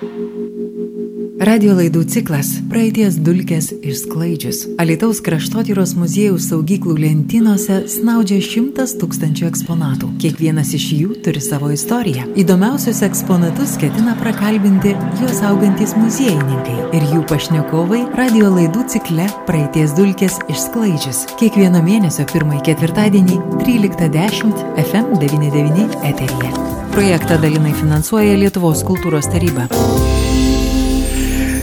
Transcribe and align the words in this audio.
Thank 0.00 0.12
you. 0.12 0.69
Radio 1.40 1.72
laidų 1.72 2.02
ciklas 2.04 2.50
Praeities 2.68 3.14
dulkės 3.24 3.70
išsklaidžius. 3.72 4.58
Alitaus 4.82 5.22
kraštotyros 5.24 5.94
muziejaus 5.96 6.50
saugyklų 6.50 6.98
lentynose 7.00 7.78
snaudžia 7.88 8.42
šimtas 8.44 8.92
tūkstančių 9.00 9.48
eksponatų. 9.48 10.10
Kiekvienas 10.20 10.74
iš 10.76 10.90
jų 10.98 11.16
turi 11.24 11.40
savo 11.40 11.70
istoriją. 11.72 12.26
Įdomiausius 12.36 13.00
eksponatus 13.08 13.78
ketina 13.80 14.18
prakalbinti 14.20 14.92
juos 15.22 15.40
augantis 15.48 15.96
muziejininkai 15.96 16.76
ir 17.00 17.08
jų 17.14 17.24
pašnekovai 17.32 18.02
radio 18.20 18.52
laidų 18.58 18.84
cikle 18.92 19.32
Praeities 19.48 19.96
dulkės 19.96 20.42
išsklaidžius. 20.52 21.24
Kiekvieno 21.40 21.80
mėnesio 21.88 22.28
pirmąjį 22.36 22.66
ketvirtadienį 22.68 23.40
13.10 23.64 24.66
FM99 24.84 26.02
eteryje. 26.04 26.56
Projektą 26.92 27.40
dalinai 27.40 27.72
finansuoja 27.80 28.36
Lietuvos 28.36 28.84
kultūros 28.84 29.32
taryba. 29.32 29.70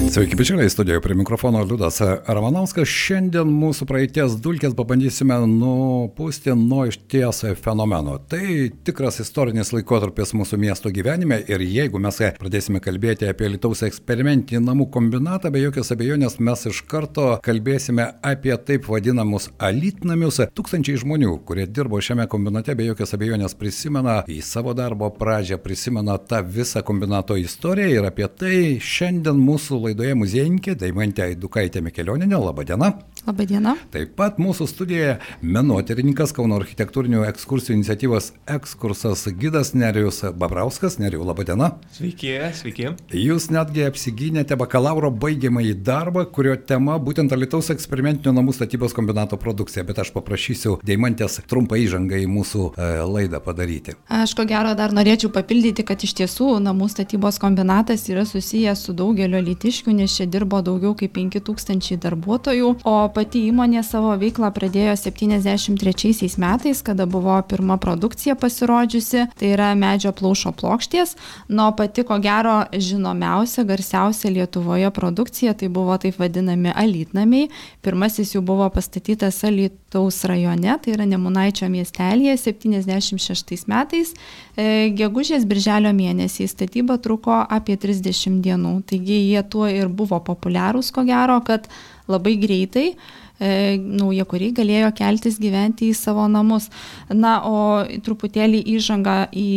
Sveiki, 0.07 0.35
bičiuliai, 0.35 0.69
studijoje 0.69 1.01
prie 1.01 1.15
mikrofono 1.15 1.59
Liudas 1.63 1.97
Ramanauskas. 2.27 2.87
Šiandien 2.87 3.50
mūsų 3.51 3.83
praeities 3.89 4.37
dulkės 4.39 4.71
pabandysime 4.77 5.36
nupūsti 5.51 6.54
nuo 6.55 6.86
išties 6.87 7.41
fenomeno. 7.59 8.15
Tai 8.32 8.39
tikras 8.87 9.19
istorinis 9.19 9.73
laikotarpis 9.75 10.32
mūsų 10.37 10.59
miesto 10.61 10.91
gyvenime 10.96 11.41
ir 11.51 11.63
jeigu 11.65 11.99
mes 11.99 12.21
pradėsime 12.39 12.79
kalbėti 12.83 13.27
apie 13.27 13.49
Lietuvos 13.51 13.83
eksperimentinį 13.89 14.61
namų 14.63 14.87
kombinatą, 14.96 15.51
be 15.51 15.65
jokios 15.65 15.91
abejonės 15.91 16.39
mes 16.39 16.63
iš 16.71 16.79
karto 16.87 17.27
kalbėsime 17.43 18.07
apie 18.24 18.55
taip 18.69 18.87
vadinamus 18.87 19.49
alitnamius. 19.60 20.39
Tūkstančiai 20.55 21.04
žmonių, 21.04 21.35
kurie 21.43 21.68
dirbo 21.68 21.99
šiame 21.99 22.29
kombinate, 22.32 22.77
be 22.79 22.87
jokios 22.87 23.11
abejonės 23.18 23.57
prisimena 23.60 24.21
į 24.32 24.39
savo 24.39 24.71
darbo 24.77 25.11
pradžią, 25.19 25.60
prisimena 25.60 26.15
tą 26.18 26.46
visą 26.47 26.85
kombinato 26.87 27.35
istoriją 27.35 27.91
ir 27.99 28.11
apie 28.13 28.32
tai 28.32 28.55
šiandien 28.79 29.35
mūsų 29.43 29.83
laidoje 29.83 29.96
laidoje 29.97 30.14
muziejininkė 30.14 30.75
Daimantė 30.78 31.24
Aidukaitė 31.25 31.82
Mikelioninė. 31.82 32.38
Labadiena. 32.38 32.91
Labadiena. 33.28 33.73
Taip 33.92 34.14
pat 34.16 34.38
mūsų 34.39 34.66
studijoje 34.72 35.17
menotyrininkas 35.44 36.31
Kauno 36.31 36.61
architektūrinių 36.61 37.25
ekskursijų 37.28 37.75
iniciatyvos 37.75 38.30
ekskursas 38.53 39.25
gidas 39.36 39.73
Nerijus 39.75 40.22
Babrauskas. 40.31 40.95
Nerijus, 41.02 41.25
labadiena. 41.28 41.73
Sveiki, 41.92 42.31
sveiki. 42.55 42.94
Jūs 43.11 43.50
netgi 43.52 43.83
apsigynėte 43.83 44.55
bakalauro 44.55 45.09
baigiamąjį 45.11 45.73
darbą, 45.89 46.23
kurio 46.31 46.55
tema 46.55 46.95
būtent 47.03 47.36
Alitaus 47.36 47.67
eksperimentinio 47.73 48.31
namų 48.38 48.55
statybos 48.55 48.95
kombinato 48.95 49.36
produkcija, 49.36 49.83
bet 49.83 50.00
aš 50.05 50.14
paprašysiu 50.16 50.78
Daimantės 50.88 51.42
trumpą 51.52 51.81
įžangą 51.83 52.23
į 52.23 52.30
mūsų 52.31 52.70
e, 52.72 52.88
laidą 53.11 53.44
padaryti. 53.44 53.98
Aš 54.08 54.38
ko 54.39 54.48
gero 54.48 54.72
dar 54.80 54.95
norėčiau 54.95 55.33
papildyti, 55.36 55.83
kad 55.83 56.08
iš 56.08 56.16
tiesų 56.22 56.53
namų 56.64 56.88
statybos 56.95 57.42
kombinatas 57.44 58.08
yra 58.08 58.23
susijęs 58.23 58.88
su 58.88 58.95
daugelio 58.95 59.44
lytiškių 59.52 60.00
nes 60.00 60.16
čia 60.16 60.31
dirbo 60.31 60.64
daugiau 60.64 60.95
kaip 60.95 61.17
5000 61.20 62.00
darbuotojų, 62.08 62.73
o 62.88 62.98
pati 63.17 63.41
įmonė 63.49 63.81
savo 63.81 64.11
veiklą 64.19 64.51
pradėjo 64.53 64.93
73 65.01 66.37
metais, 66.37 66.83
kada 66.85 67.07
buvo 67.09 67.33
pirma 67.49 67.79
produkcija 67.81 68.35
pasirodžiusi, 68.37 69.23
tai 69.39 69.49
yra 69.55 69.71
medžio 69.79 70.11
plaušo 70.13 70.51
plokštės, 70.59 71.15
nuo 71.49 71.71
pati 71.77 72.05
ko 72.05 72.19
gero 72.21 72.59
žinomiausia, 72.73 73.65
garsiausia 73.65 74.29
Lietuvoje 74.35 74.91
produkcija, 74.93 75.55
tai 75.57 75.71
buvo 75.73 75.97
taip 75.97 76.19
vadinami 76.21 76.75
alytnamiai. 76.77 77.49
Pirmasis 77.81 78.35
jų 78.35 78.43
buvo 78.45 78.69
pastatytas 78.73 79.41
Alytaus 79.47 80.21
rajone, 80.29 80.77
tai 80.83 80.93
yra 80.93 81.09
Nemunaičio 81.09 81.71
miestelėje 81.73 82.37
76 82.45 83.65
metais. 83.71 84.13
E, 84.53 84.93
gegužės 84.93 85.49
birželio 85.49 85.95
mėnesį 85.95 86.49
statyba 86.53 87.02
truko 87.02 87.41
apie 87.41 87.79
30 87.81 88.41
dienų, 88.45 88.77
taigi 88.89 89.23
jie 89.31 89.41
tuo 89.49 89.65
ir 89.71 89.89
buvo 89.89 90.21
populiarūs, 90.21 90.93
ko 90.93 91.07
gero, 91.07 91.41
kad 91.45 91.65
labai 92.08 92.36
greitai 92.39 92.88
e, 92.91 93.77
naujakuriai 93.77 94.55
galėjo 94.55 94.91
keltis 94.97 95.38
gyventi 95.41 95.91
į 95.91 95.97
savo 95.97 96.25
namus. 96.31 96.70
Na, 97.11 97.37
o 97.45 97.86
truputėlį 98.05 98.64
įžanga 98.77 99.17
į 99.36 99.49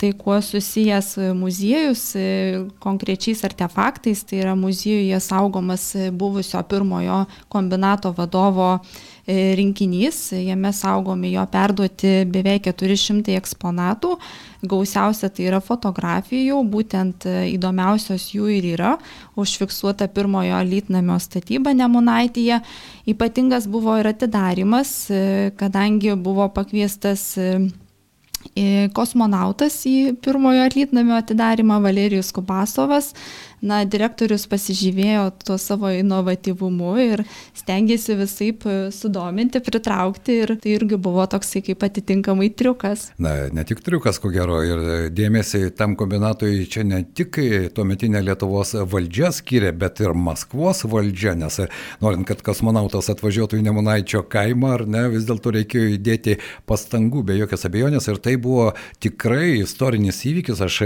tai, 0.00 0.12
kuo 0.18 0.38
susijęs 0.44 1.14
muziejus, 1.38 2.06
e, 2.18 2.28
konkrečiais 2.82 3.44
artefaktais, 3.48 4.24
tai 4.26 4.42
yra 4.44 4.56
muziejuje 4.58 5.20
saugomas 5.24 5.92
buvusio 6.12 6.62
pirmojo 6.68 7.24
kombinato 7.52 8.12
vadovo 8.16 8.76
rinkinys, 9.26 10.30
jame 10.32 10.70
saugomi 10.72 11.32
jo 11.32 11.42
perduoti 11.50 12.24
beveik 12.30 12.68
400 12.70 13.34
eksponatų, 13.40 14.12
gausiausia 14.70 15.30
tai 15.34 15.48
yra 15.48 15.60
fotografijų, 15.62 16.60
būtent 16.70 17.26
e, 17.26 17.34
įdomiausios 17.56 18.28
jų 18.34 18.50
ir 18.54 18.68
yra. 18.76 18.92
Užfiksuota 19.38 20.08
pirmojo 20.14 20.60
lytnamio 20.66 21.18
statyba 21.22 21.74
Nemunaityje. 21.74 22.60
Ypatingas 23.10 23.66
buvo 23.70 23.98
ir 23.98 24.10
atidarimas, 24.12 24.94
e, 25.10 25.50
kadangi 25.58 26.14
buvo 26.14 26.48
pakviestas 26.54 27.32
e, 27.38 27.58
kosmonautas 28.94 29.80
į 29.88 30.16
pirmojo 30.22 30.66
atlytnamio 30.68 31.16
atidarimą 31.18 31.80
Valerijus 31.82 32.30
Kubasovas 32.34 33.12
na, 33.64 33.82
direktorius 33.88 34.46
pasižymėjo 34.50 35.30
tuo 35.44 35.56
savo 35.60 35.90
inovatyvumu 35.94 36.92
ir 37.02 37.22
stengiasi 37.56 38.16
visai 38.18 38.50
sudominti, 38.94 39.60
pritraukti 39.64 40.40
ir 40.44 40.54
tai 40.60 40.76
irgi 40.76 40.98
buvo 41.00 41.24
toksai 41.30 41.62
kaip 41.66 41.84
atitinkamai 41.86 42.50
triukas. 42.56 43.10
Na, 43.22 43.48
ne 43.52 43.64
tik 43.68 43.82
triukas, 43.84 44.20
ko 44.22 44.30
gero, 44.34 44.60
ir 44.64 45.10
dėmesį 45.14 45.70
tam 45.76 45.96
kombinatui 45.98 46.66
čia 46.70 46.84
ne 46.86 47.02
tik 47.16 47.38
tuometinė 47.76 48.22
Lietuvos 48.26 48.74
valdžia 48.90 49.32
skiria, 49.34 49.72
bet 49.76 50.00
ir 50.04 50.14
Maskvos 50.16 50.84
valdžia, 50.88 51.36
nes 51.38 51.60
norint, 52.02 52.26
kad 52.28 52.42
kosmonautas 52.46 53.10
atvažiuotų 53.12 53.60
į 53.60 53.66
Nemunaičio 53.66 54.24
kaimą, 54.30 54.72
ar 54.78 54.86
ne, 54.90 55.06
vis 55.14 55.26
dėlto 55.28 55.52
reikėjo 55.56 55.94
įdėti 55.96 56.38
pastangų, 56.68 57.24
be 57.26 57.38
jokios 57.40 57.66
abejonės, 57.68 58.08
ir 58.10 58.20
tai 58.22 58.36
buvo 58.40 58.70
tikrai 59.02 59.62
istorinis 59.62 60.22
įvykis, 60.28 60.62
aš 60.66 60.80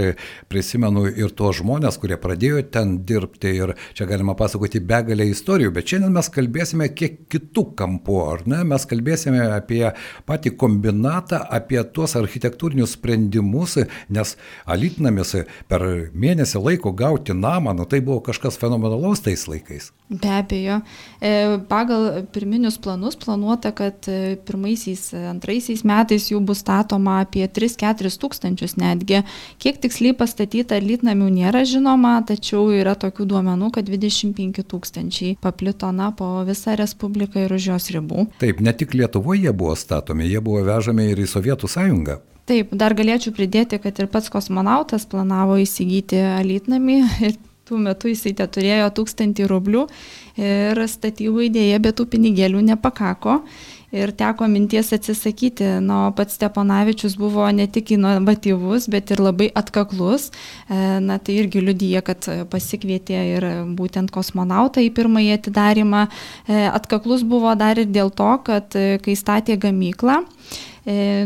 prisimenu 0.51 1.07
ir 1.09 1.33
tuos 1.35 1.59
žmonės, 1.61 1.99
kurie 2.01 2.17
pradėjo 2.21 2.60
pradėjo 2.61 2.71
ten 2.71 3.03
dirbti 3.05 3.51
ir 3.55 3.73
čia 3.93 4.05
galima 4.05 4.35
pasakoti 4.35 4.79
begalę 4.79 5.25
istorijų, 5.29 5.71
bet 5.73 5.87
šiandien 5.87 6.13
mes 6.13 6.29
kalbėsime 6.29 6.89
kiek 6.93 7.27
kitų 7.29 7.75
kampų, 7.75 8.17
ar 8.31 8.43
ne? 8.47 8.63
Mes 8.63 8.85
kalbėsime 8.85 9.41
apie 9.55 9.93
patį 10.25 10.55
kombinatą, 10.57 11.41
apie 11.49 11.81
tuos 11.93 12.15
architektūrinius 12.15 12.95
sprendimus, 12.97 13.77
nes 14.09 14.35
alitnamis 14.65 15.35
per 15.67 16.11
mėnesį 16.13 16.61
laiko 16.61 16.91
gauti 16.91 17.33
namą, 17.33 17.73
nu 17.73 17.85
tai 17.85 18.01
buvo 18.01 18.21
kažkas 18.21 18.57
fenomenalaus 18.57 19.21
tais 19.21 19.47
laikais. 19.47 19.91
Be 20.09 20.27
abejo. 20.27 20.81
E, 21.21 21.59
pagal 21.69 22.25
pirminius 22.33 22.77
planus 22.77 23.15
planuota, 23.15 23.71
kad 23.71 24.07
e, 24.11 24.35
pirmaisiais, 24.45 25.13
antraisiais 25.31 25.85
metais 25.87 26.27
jų 26.31 26.41
bus 26.43 26.63
statoma 26.65 27.21
apie 27.23 27.45
3-4 27.47 28.11
tūkstančius 28.21 28.75
netgi. 28.79 29.21
Kiek 29.61 29.79
tiksliai 29.81 30.15
pastatyta 30.17 30.79
litnamių 30.83 31.29
nėra 31.31 31.63
žinoma, 31.67 32.17
tačiau 32.27 32.50
yra 32.75 32.95
tokių 32.99 33.27
duomenų, 33.31 33.71
kad 33.77 33.87
25 33.87 34.65
tūkstančiai 34.67 35.37
paplito 35.41 35.91
na 35.95 36.11
po 36.11 36.41
visą 36.47 36.75
Respubliką 36.79 37.45
ir 37.45 37.55
už 37.55 37.69
jos 37.71 37.87
ribų. 37.95 38.27
Taip, 38.41 38.59
ne 38.59 38.73
tik 38.75 38.95
Lietuvoje 38.97 39.53
buvo 39.55 39.77
statomi, 39.79 40.27
jie 40.27 40.41
buvo 40.43 40.63
vežami 40.67 41.11
ir 41.11 41.23
į 41.23 41.29
Sovietų 41.31 41.69
sąjungą. 41.71 42.19
Taip, 42.49 42.73
dar 42.75 42.95
galėčiau 42.97 43.31
pridėti, 43.37 43.79
kad 43.79 43.99
ir 44.01 44.09
pats 44.11 44.31
kosmonautas 44.33 45.05
planavo 45.07 45.55
įsigyti 45.61 46.19
alitnamį 46.19 46.97
ir 47.29 47.37
tuo 47.71 47.79
metu 47.79 48.09
jisai 48.11 48.33
te 48.35 48.47
turėjo 48.51 48.89
tūkstantį 48.97 49.45
rublių 49.47 49.85
ir 50.41 50.81
statybų 50.91 51.45
idėja, 51.47 51.79
bet 51.79 51.99
tų 51.99 52.09
pinigėlių 52.11 52.65
nepakako 52.73 53.39
ir 53.91 54.11
teko 54.17 54.47
minties 54.47 54.91
atsisakyti. 54.95 55.67
Na, 55.83 56.07
o 56.07 56.11
pats 56.15 56.37
Steponavičius 56.39 57.17
buvo 57.19 57.45
ne 57.51 57.67
tik 57.67 57.93
inovatyvus, 57.97 58.87
bet 58.91 59.11
ir 59.11 59.21
labai 59.23 59.51
atkaklus. 59.55 60.29
E, 60.67 60.79
na, 61.03 61.19
tai 61.19 61.37
irgi 61.43 61.63
liudyja, 61.63 62.03
kad 62.07 62.27
pasikvietė 62.51 63.21
ir 63.35 63.47
būtent 63.77 64.13
kosmonautą 64.13 64.83
į 64.85 64.91
pirmąjį 64.97 65.35
atidarimą. 65.37 66.05
E, 66.47 66.63
atkaklus 66.71 67.25
buvo 67.27 67.53
dar 67.59 67.79
ir 67.81 67.91
dėl 67.91 68.13
to, 68.15 68.31
kad 68.47 68.79
e, 68.79 68.97
kai 69.03 69.17
statė 69.19 69.59
gamyklą, 69.61 70.21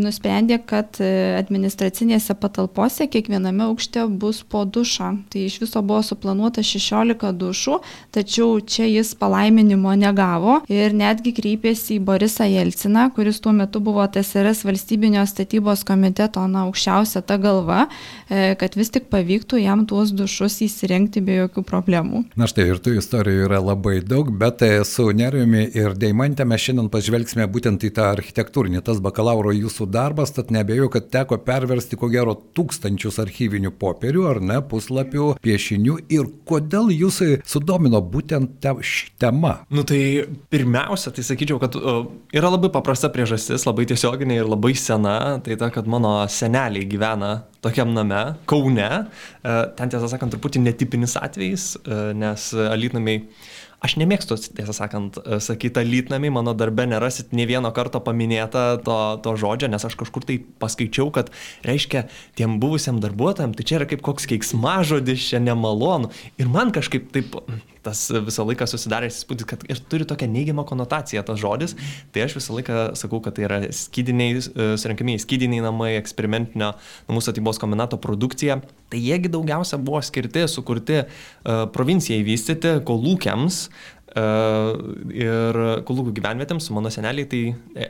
nusprendė, 0.04 0.58
kad 0.68 0.98
e, 1.00 1.38
administracinėse 1.40 2.36
patalpose 2.36 3.08
kiekviename 3.08 3.64
aukšte 3.70 4.04
bus 4.10 4.42
po 4.44 4.66
dušą. 4.68 5.12
Tai 5.32 5.44
iš 5.48 5.60
viso 5.62 5.82
buvo 5.82 6.02
suplanuota 6.04 6.64
16 6.66 7.32
dušų, 7.40 7.80
tačiau 8.12 8.60
čia 8.60 8.88
jis 8.90 9.14
palaiminimo 9.16 9.94
negavo 9.96 10.60
ir 10.68 10.94
netgi 10.94 11.32
kreipėsi 11.38 11.96
į 11.96 12.04
Borisą 12.04 12.48
Jelciną, 12.50 13.08
kuris 13.16 13.40
tuo 13.40 13.54
metu 13.56 13.80
buvo 13.80 14.04
TSRS 14.04 14.66
valstybinio 14.68 15.24
statybos 15.28 15.86
komiteto 15.88 16.44
na, 16.52 16.66
aukščiausia 16.68 17.24
ta 17.24 17.40
galva, 17.40 17.86
e, 18.28 18.58
kad 18.60 18.76
vis 18.76 18.92
tik 18.92 19.08
pavyktų 19.14 19.62
jam 19.64 19.86
tuos 19.88 20.12
dušus 20.12 20.60
įsirengti 20.68 21.24
be 21.24 21.40
jokių 21.46 21.64
problemų. 21.64 22.26
Na 22.36 22.50
štai 22.52 22.68
ir 22.74 22.84
tų 22.84 22.98
istorijų 23.00 23.48
yra 23.48 23.62
labai 23.64 24.02
daug, 24.04 24.34
bet 24.36 24.64
su 24.88 25.08
Nerijumi 25.16 25.70
ir 25.72 25.96
Deimantė 25.96 26.44
mes 26.48 26.68
šiandien 26.68 26.92
pažvelgsime 26.92 27.48
būtent 27.48 27.88
į 27.88 27.94
tą 27.96 28.12
architektūrinį, 28.12 28.84
tas 28.84 29.00
bakalauro 29.06 29.54
jūsų 29.56 29.88
darbas, 29.94 30.34
tad 30.36 30.52
nebejoju, 30.54 30.92
kad 30.94 31.10
teko 31.14 31.38
perversti 31.46 32.00
ko 32.00 32.10
gero 32.14 32.36
tūkstančius 32.58 33.20
archyvinių 33.24 33.72
popierių 33.80 34.26
ar 34.32 34.42
ne, 34.44 34.60
puslapių, 34.66 35.32
piešinių 35.46 35.98
ir 36.16 36.30
kodėl 36.50 36.92
jūs 36.96 37.22
sudomino 37.48 38.02
būtent 38.02 38.58
te, 38.64 38.74
ši 38.82 39.12
tema? 39.22 39.56
Nu 39.74 39.86
tai 39.88 40.26
pirmiausia, 40.52 41.14
tai 41.16 41.26
sakyčiau, 41.28 41.60
kad 41.62 41.78
uh, 41.80 42.06
yra 42.36 42.52
labai 42.54 42.72
paprasta 42.74 43.12
priežastis, 43.14 43.68
labai 43.68 43.88
tiesioginė 43.90 44.42
ir 44.42 44.50
labai 44.52 44.76
sena, 44.80 45.18
tai 45.46 45.58
ta, 45.62 45.72
kad 45.74 45.90
mano 45.90 46.18
seneliai 46.32 46.88
gyvena 46.90 47.36
tokiam 47.66 47.94
name, 47.96 48.24
Kaune, 48.50 48.90
uh, 49.06 49.62
ten 49.78 49.94
tiesą 49.94 50.10
sakant 50.12 50.34
truputį 50.36 50.62
netipinis 50.68 51.16
atvejis, 51.22 51.76
uh, 51.86 52.12
nes 52.18 52.52
alytnamiai 52.54 53.24
uh, 53.24 53.54
Aš 53.86 53.98
nemėgstu, 54.02 54.38
tiesą 54.58 54.74
sakant, 54.74 55.20
e, 55.22 55.38
sakyti 55.44 55.84
lytnami, 55.86 56.32
mano 56.34 56.56
darbe 56.58 56.88
nerasit 56.90 57.36
ne 57.38 57.46
vieno 57.46 57.70
karto 57.76 58.02
paminėta 58.02 58.66
to, 58.86 58.98
to 59.22 59.36
žodžio, 59.38 59.70
nes 59.70 59.86
aš 59.86 59.98
kažkur 60.00 60.26
tai 60.26 60.40
paskaičiau, 60.64 61.12
kad 61.14 61.30
reiškia 61.68 62.08
tiem 62.40 62.58
buvusiam 62.64 62.98
darbuotojam, 63.04 63.54
tai 63.54 63.68
čia 63.68 63.78
yra 63.82 63.90
kaip 63.92 64.02
koks 64.06 64.26
keiksmažodis, 64.32 65.30
čia 65.30 65.44
nemalonu. 65.44 66.10
Ir 66.42 66.50
man 66.50 66.74
kažkaip 66.74 67.12
taip 67.14 67.38
tas 67.86 68.02
visą 68.12 68.46
laiką 68.48 68.68
susidaręs 68.70 69.22
įspūdis, 69.22 69.48
kad 69.50 69.66
ir 69.70 69.82
turi 69.92 70.08
tokią 70.10 70.28
neigiamą 70.32 70.66
konotaciją 70.68 71.24
tas 71.28 71.40
žodis, 71.42 71.76
tai 72.14 72.26
aš 72.26 72.38
visą 72.40 72.58
laiką 72.58 72.80
sakau, 73.00 73.22
kad 73.24 73.38
tai 73.38 73.48
yra 73.48 73.60
skydiniai, 73.76 74.38
e, 74.42 74.70
surinkimiai 74.82 75.22
skydiniai 75.22 75.64
namai, 75.66 75.94
eksperimentinio 76.00 76.74
namų 77.10 77.26
statybos 77.26 77.62
kombinato 77.62 78.00
produkcija. 78.02 78.60
Tai 78.92 79.02
jiegi 79.02 79.32
daugiausia 79.34 79.80
buvo 79.82 80.02
skirti, 80.06 80.44
sukurti 80.52 81.00
uh, 81.02 81.66
provincijai 81.74 82.26
vystyti, 82.26 82.80
kolūkiams, 82.88 83.68
Uh, 84.16 84.78
ir 85.12 85.58
kolūkų 85.84 86.14
gyvenvietėms 86.16 86.70
mano 86.72 86.88
seneliai 86.94 87.26
tai 87.28 87.42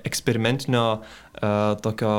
eksperimentinio 0.09 0.85
tokio 1.85 2.13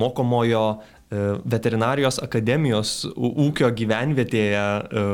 mokomojo 0.00 0.64
E, 0.72 0.95
veterinarijos 1.10 2.18
akademijos 2.18 3.04
ūkio 3.14 3.68
gyvenvietėje 3.78 4.62
e, 4.62 5.04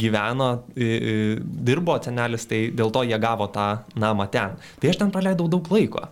gyveno, 0.00 0.52
dirbo 0.72 1.98
senelis, 2.00 2.46
tai 2.48 2.70
dėl 2.72 2.92
to 2.94 3.02
jie 3.04 3.18
gavo 3.20 3.50
tą 3.52 3.66
namą 4.00 4.30
ten. 4.32 4.56
Tai 4.80 4.92
aš 4.92 5.02
ten 5.02 5.12
praleidau 5.12 5.50
daug 5.52 5.68
laiko. 5.74 6.06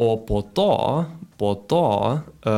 O 0.00 0.16
po 0.24 0.40
to, 0.56 1.04
po 1.36 1.52
to 1.68 1.82
e, 2.16 2.54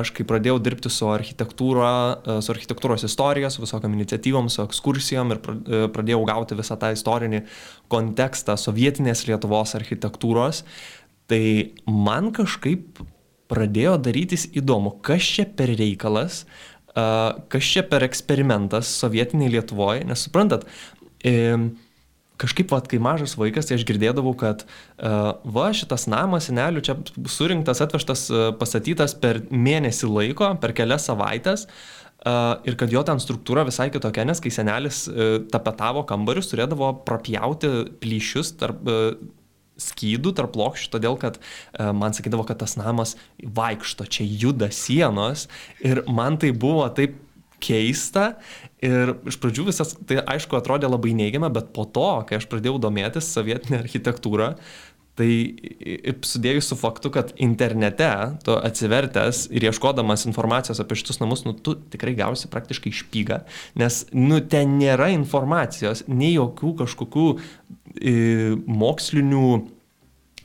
aš 0.00 0.14
kai 0.16 0.24
pradėjau 0.24 0.56
dirbti 0.64 0.88
su 0.88 1.12
architektūra, 1.12 1.92
su 2.40 2.56
architektūros 2.56 3.04
istorija, 3.04 3.52
su 3.52 3.60
visokiam 3.60 3.92
iniciatyvom, 4.00 4.48
su 4.48 4.64
ekskursijom 4.64 5.36
ir 5.36 5.44
pradėjau 5.92 6.24
gauti 6.32 6.56
visą 6.56 6.80
tą 6.80 6.94
istorinį 6.96 7.44
kontekstą 7.92 8.56
sovietinės 8.56 9.26
Lietuvos 9.28 9.76
architektūros, 9.76 10.64
tai 11.28 11.44
man 11.84 12.32
kažkaip 12.32 13.04
pradėjo 13.50 13.98
darytis 14.00 14.46
įdomu, 14.56 14.94
kas 15.04 15.26
čia 15.26 15.44
per 15.58 15.72
reikalas, 15.74 16.44
kas 16.94 17.68
čia 17.74 17.84
per 17.86 18.06
eksperimentas 18.06 18.90
sovietiniai 19.02 19.52
Lietuvoje, 19.56 20.06
nes 20.08 20.24
suprantat, 20.26 20.66
kažkaip, 22.40 22.70
vat, 22.72 22.88
kai 22.90 22.98
mažas 23.02 23.36
vaikas, 23.38 23.68
tai 23.68 23.76
aš 23.78 23.86
girdėdavau, 23.88 24.32
kad 24.38 24.64
va, 24.98 25.70
šitas 25.76 26.08
namas, 26.10 26.48
senelių 26.48 26.82
čia 26.86 26.96
surinktas, 27.30 27.82
atvežtas, 27.84 28.26
pastatytas 28.60 29.14
per 29.20 29.42
mėnesį 29.50 30.10
laiko, 30.10 30.54
per 30.62 30.74
kelias 30.76 31.06
savaitės. 31.10 31.68
Ir 32.68 32.74
kad 32.76 32.92
jo 32.92 33.00
ten 33.06 33.20
struktūra 33.22 33.62
visai 33.64 33.86
kitokia, 33.92 34.26
nes 34.28 34.42
kai 34.44 34.50
senelis 34.52 35.06
uh, 35.08 35.38
tapetavo 35.48 36.02
kambarius, 36.04 36.50
turėdavo 36.50 36.90
prapjauti 37.06 37.70
plyšius 38.02 38.50
tarp, 38.60 38.82
uh, 38.84 39.14
skydų 39.80 40.34
tarp 40.38 40.54
plokščių, 40.56 40.92
todėl 40.94 41.18
kad 41.20 41.40
e, 41.40 41.88
man 41.96 42.16
sakydavo, 42.16 42.44
kad 42.48 42.60
tas 42.62 42.76
namas 42.80 43.16
vaikšto, 43.40 44.06
čia 44.06 44.26
juda 44.28 44.70
sienos. 44.74 45.48
Ir 45.84 46.04
man 46.10 46.38
tai 46.40 46.52
buvo 46.52 46.86
taip 46.94 47.18
keista. 47.60 48.34
Ir 48.80 49.14
iš 49.28 49.36
pradžių 49.40 49.66
visas 49.68 49.92
tai 50.08 50.22
aišku 50.22 50.56
atrodė 50.56 50.88
labai 50.88 51.12
neigiama, 51.16 51.50
bet 51.52 51.74
po 51.76 51.84
to, 51.84 52.08
kai 52.28 52.38
aš 52.38 52.48
pradėjau 52.48 52.78
domėtis 52.80 53.28
sovietinė 53.34 53.82
architektūra, 53.82 54.54
Tai 55.20 55.28
sudėjus 56.24 56.70
su 56.70 56.76
faktu, 56.80 57.10
kad 57.12 57.32
internete, 57.44 58.08
tu 58.46 58.54
atsivertęs 58.56 59.42
ir 59.52 59.66
ieškodamas 59.68 60.24
informacijos 60.30 60.80
apie 60.80 60.96
šitus 60.96 61.18
namus, 61.20 61.42
nu, 61.44 61.52
tu 61.52 61.74
tikrai 61.92 62.14
gausi 62.16 62.48
praktiškai 62.48 62.92
špygą, 63.02 63.42
nes, 63.82 63.98
nu, 64.16 64.38
ten 64.40 64.78
nėra 64.80 65.10
informacijos, 65.12 66.06
nei 66.08 66.32
jokių 66.38 66.72
kažkokių 66.84 67.26
mokslinių 68.00 69.46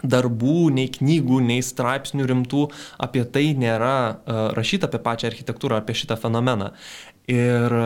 darbų, 0.06 0.69
nei 0.75 0.90
knygų, 0.92 1.40
nei 1.46 1.63
straipsnių 1.63 2.28
rimtų 2.30 2.66
apie 3.02 3.24
tai 3.31 3.46
nėra 3.57 3.96
uh, 4.12 4.42
rašyta 4.57 4.90
apie 4.90 5.00
pačią 5.02 5.30
architektūrą, 5.31 5.80
apie 5.80 5.96
šitą 5.98 6.18
fenomeną. 6.19 6.74
Ir 7.31 7.78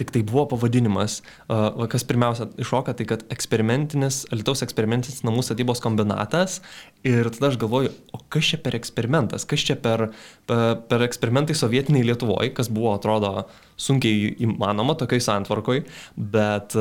Tik 0.00 0.12
tai 0.14 0.22
buvo 0.24 0.46
pavadinimas, 0.54 1.18
uh, 1.52 1.84
kas 1.92 2.06
pirmiausia 2.08 2.48
iššoka, 2.60 2.94
tai 2.96 3.04
kad 3.10 3.24
eksperimentinis, 3.32 4.22
Lietuvos 4.32 4.64
eksperimentinis 4.64 5.20
namų 5.28 5.44
statybos 5.44 5.82
kombinatas. 5.84 6.60
Ir 7.04 7.28
tada 7.34 7.50
aš 7.50 7.58
galvoju, 7.60 7.92
o 8.16 8.20
kas 8.32 8.48
čia 8.52 8.60
per 8.64 8.76
eksperimentas, 8.78 9.44
kas 9.48 9.64
čia 9.68 9.76
per, 9.80 10.08
per, 10.48 10.80
per 10.88 11.04
eksperimentai 11.04 11.56
sovietiniai 11.56 12.08
Lietuvoje, 12.08 12.54
kas 12.56 12.72
buvo, 12.72 12.94
atrodo, 12.96 13.44
sunkiai 13.80 14.34
įmanoma 14.44 14.96
tokiai 15.00 15.22
santvarkoj, 15.24 15.84
bet 16.16 16.76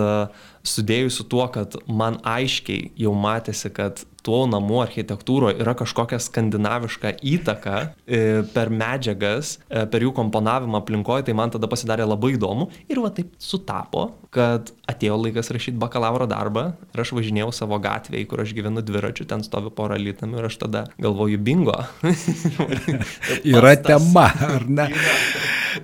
sudėjus 0.68 1.20
su 1.20 1.28
tuo, 1.32 1.46
kad 1.54 1.78
man 1.88 2.20
aiškiai 2.28 2.92
jau 3.00 3.16
matėsi, 3.16 3.72
kad 3.76 4.04
tuo 4.30 4.44
namų 4.50 4.84
architektūroje 4.84 5.58
yra 5.64 5.74
kažkokia 5.78 6.20
skandinaviška 6.22 7.16
įtaka 7.26 7.78
e, 8.06 8.20
per 8.54 8.70
medžiagas, 8.70 9.56
e, 9.66 9.86
per 9.90 10.06
jų 10.06 10.14
komponavimą 10.20 10.84
aplinkoje, 10.84 11.26
tai 11.26 11.34
man 11.38 11.54
tada 11.56 11.70
pasidarė 11.72 12.06
labai 12.06 12.36
įdomu 12.36 12.70
ir 12.92 13.02
va 13.02 13.10
taip 13.16 13.32
sutapo, 13.42 14.06
kad 14.36 14.70
atėjo 14.90 15.18
laikas 15.24 15.50
rašyti 15.56 15.82
bakalauro 15.82 16.28
darbą 16.30 16.68
ir 16.94 17.02
aš 17.02 17.16
važinėjau 17.18 17.50
savo 17.56 17.80
gatvėje, 17.82 18.28
kur 18.30 18.44
aš 18.44 18.54
gyvenu 18.58 18.86
dviračiu, 18.86 19.26
ten 19.30 19.42
stovi 19.46 19.74
pora 19.74 19.98
lytamių 19.98 20.44
ir 20.44 20.50
aš 20.52 20.60
tada 20.62 20.86
galvoju 21.02 21.42
bingo. 21.42 21.80
yra 23.58 23.74
tema, 23.82 24.30
ar 24.30 24.70
ne? 24.70 24.92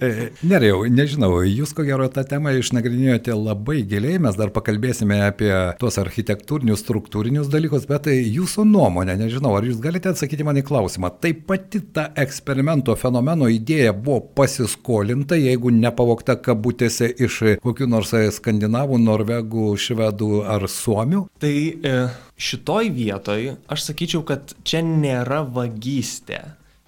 E, 0.02 0.10
Nerėjau, 0.46 0.84
nežinau, 0.92 1.32
jūs 1.46 1.74
ko 1.76 1.86
gero 1.88 2.08
tą 2.12 2.24
temą 2.28 2.54
išnagrinėjote 2.60 3.36
labai 3.38 3.82
giliai, 3.88 4.20
mes 4.22 4.38
dar 4.38 4.52
pakalbėsime 4.54 5.20
apie 5.28 5.52
tuos 5.82 5.98
architektūrinius, 6.02 6.82
struktūrinius 6.84 7.50
dalykus, 7.54 7.86
bet 7.90 8.08
tai 8.10 8.18
jūsų 8.36 8.66
nuomonė, 8.70 9.16
nežinau, 9.20 9.54
ar 9.58 9.68
jūs 9.68 9.80
galite 9.84 10.12
atsakyti 10.12 10.46
man 10.48 10.60
į 10.60 10.66
klausimą. 10.68 11.12
Tai 11.24 11.32
pati 11.48 11.82
ta 11.96 12.10
eksperimento 12.26 12.96
fenomeno 13.00 13.50
idėja 13.52 13.94
buvo 13.96 14.22
pasiskolinta, 14.38 15.38
jeigu 15.40 15.74
nepavokta 15.76 16.38
kabutėse 16.46 17.10
iš 17.26 17.42
kokių 17.64 17.90
nors 17.92 18.14
skandinavų, 18.38 19.00
norvegų, 19.06 19.72
švedų 19.80 20.44
ar 20.56 20.68
suomių? 20.72 21.26
Tai 21.42 21.56
e, 21.56 21.96
šitoj 22.38 22.92
vietoj 22.96 23.56
aš 23.72 23.90
sakyčiau, 23.90 24.26
kad 24.28 24.56
čia 24.68 24.84
nėra 24.86 25.44
vagystė 25.56 26.44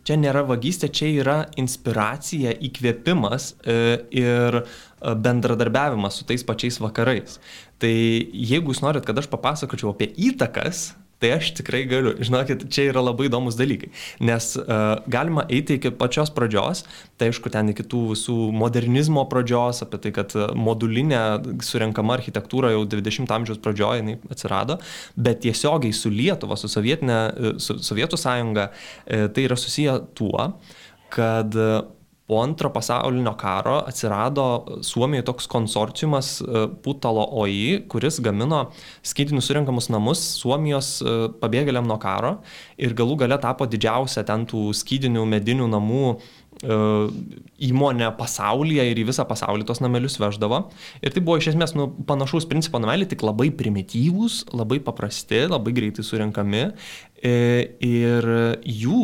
čia 0.08 0.16
nėra 0.20 0.46
vagystė, 0.48 0.90
čia 0.94 1.10
yra 1.20 1.38
inspiracija, 1.60 2.54
įkvėpimas 2.64 3.50
e, 3.52 3.76
ir 4.16 4.62
e, 4.62 4.64
bendradarbiavimas 5.26 6.22
su 6.22 6.28
tais 6.30 6.46
pačiais 6.48 6.80
vakarais. 6.80 7.42
Tai 7.82 7.92
jeigu 7.92 8.72
jūs 8.72 8.82
norit, 8.86 9.06
kad 9.08 9.20
aš 9.20 9.28
papasakočiau 9.32 9.92
apie 9.92 10.10
įtakas, 10.30 10.92
Tai 11.18 11.32
aš 11.34 11.50
tikrai 11.58 11.82
galiu. 11.90 12.14
Žinokit, 12.22 12.68
čia 12.74 12.92
yra 12.92 13.02
labai 13.02 13.26
įdomus 13.26 13.58
dalykai. 13.58 13.90
Nes 14.28 14.52
uh, 14.60 15.00
galima 15.10 15.48
eiti 15.50 15.80
iki 15.80 15.90
pačios 15.98 16.30
pradžios, 16.34 16.84
tai 17.18 17.32
aišku, 17.32 17.50
ten 17.54 17.72
iki 17.74 17.86
tų 17.90 18.04
visų 18.12 18.36
modernizmo 18.54 19.24
pradžios, 19.32 19.82
apie 19.86 19.98
tai, 20.04 20.14
kad 20.14 20.36
modulinė 20.54 21.24
surinkama 21.66 22.20
architektūra 22.20 22.76
jau 22.76 22.86
20-ojo 22.86 23.34
amžiaus 23.34 23.62
pradžioje 23.66 24.20
atsirado, 24.30 24.78
bet 25.18 25.42
tiesiogiai 25.48 25.96
su 25.98 26.14
Lietuva, 26.14 26.60
su, 26.60 26.70
Sovietinė, 26.70 27.20
su 27.66 27.80
Sovietų 27.82 28.22
sąjunga, 28.22 28.70
uh, 28.70 29.28
tai 29.34 29.50
yra 29.50 29.58
susiję 29.58 29.98
tuo, 30.18 30.52
kad 31.10 31.58
po 32.28 32.42
antro 32.44 32.70
pasaulinio 32.70 33.34
karo 33.40 33.78
atsirado 33.88 34.66
Suomijoje 34.82 35.24
toks 35.30 35.48
konsorciumas 35.48 36.42
e, 36.42 36.68
Putalo 36.84 37.24
OI, 37.32 37.86
kuris 37.88 38.20
gamino 38.20 38.66
skydinius 39.02 39.48
surinkamus 39.48 39.88
namus 39.94 40.24
Suomijos 40.42 40.98
e, 41.00 41.14
pabėgėliam 41.40 41.88
nuo 41.88 41.96
karo 42.04 42.42
ir 42.76 42.98
galų 42.98 43.22
gale 43.24 43.40
tapo 43.40 43.68
didžiausia 43.70 44.26
ten 44.28 44.44
tų 44.50 44.74
skydinių 44.76 45.24
medinių 45.24 45.70
namų 45.72 46.04
e, 46.12 46.78
įmonė 47.70 48.12
pasaulyje 48.20 48.90
ir 48.92 49.00
į 49.00 49.08
visą 49.08 49.24
pasaulį 49.30 49.64
tos 49.70 49.80
namelius 49.80 50.20
veždavo. 50.20 50.66
Ir 51.00 51.16
tai 51.16 51.24
buvo 51.24 51.40
iš 51.40 51.54
esmės 51.54 51.78
nu, 51.80 51.88
panašaus 52.12 52.50
principo 52.52 52.84
nameliai, 52.84 53.08
tik 53.08 53.24
labai 53.24 53.54
primityvūs, 53.56 54.50
labai 54.52 54.82
paprasti, 54.84 55.46
labai 55.48 55.72
greitai 55.80 56.04
surinkami 56.04 56.68
ir 57.24 58.28
jų 58.62 59.04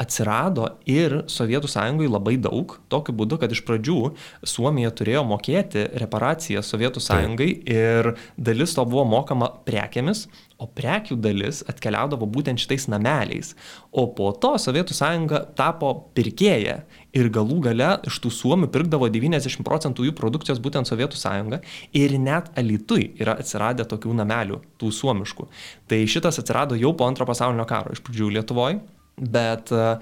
atsirado 0.00 0.68
ir 0.88 1.22
Sovietų 1.30 1.70
sąjungoje 1.72 2.10
labai 2.12 2.36
daug, 2.40 2.74
tokiu 2.92 3.14
būdu, 3.16 3.38
kad 3.40 3.52
iš 3.52 3.62
pradžių 3.64 4.00
Suomija 4.44 4.92
turėjo 4.92 5.22
mokėti 5.28 5.86
reparaciją 6.02 6.62
Sovietų 6.64 7.00
sąjungai 7.00 7.48
ir 7.64 8.12
dalis 8.36 8.76
to 8.76 8.84
buvo 8.84 9.06
mokama 9.08 9.48
prekiamis, 9.68 10.26
o 10.60 10.68
prekių 10.68 11.18
dalis 11.20 11.62
atkeliaudavo 11.68 12.28
būtent 12.32 12.60
šitais 12.60 12.88
nameliais. 12.92 13.54
O 13.92 14.06
po 14.16 14.30
to 14.36 14.54
Sovietų 14.60 14.96
sąjunga 14.96 15.42
tapo 15.56 15.92
pirkėja 16.16 16.82
ir 17.16 17.30
galų 17.32 17.60
gale 17.68 17.90
iš 18.08 18.18
tų 18.24 18.32
suomių 18.34 18.70
pirkdavo 18.72 19.08
90 19.12 19.64
procentų 19.66 20.08
jų 20.08 20.16
produkcijos 20.18 20.60
būtent 20.62 20.88
Sovietų 20.88 21.18
sąjunga 21.20 21.62
ir 21.96 22.16
net 22.20 22.50
alitui 22.58 23.12
yra 23.20 23.38
atsiradę 23.40 23.86
tokių 23.88 24.16
namelių, 24.20 24.60
tų 24.80 24.92
suomiškų. 24.92 25.48
Tai 25.88 26.02
šitas 26.10 26.42
atsirado 26.42 26.78
jau 26.78 26.92
po 26.96 27.08
antro 27.08 27.28
pasaulinio 27.28 27.66
karo, 27.68 27.96
iš 27.96 28.04
pradžių 28.04 28.34
Lietuvoje, 28.36 28.82
Bet 29.16 29.70
e, 29.72 29.96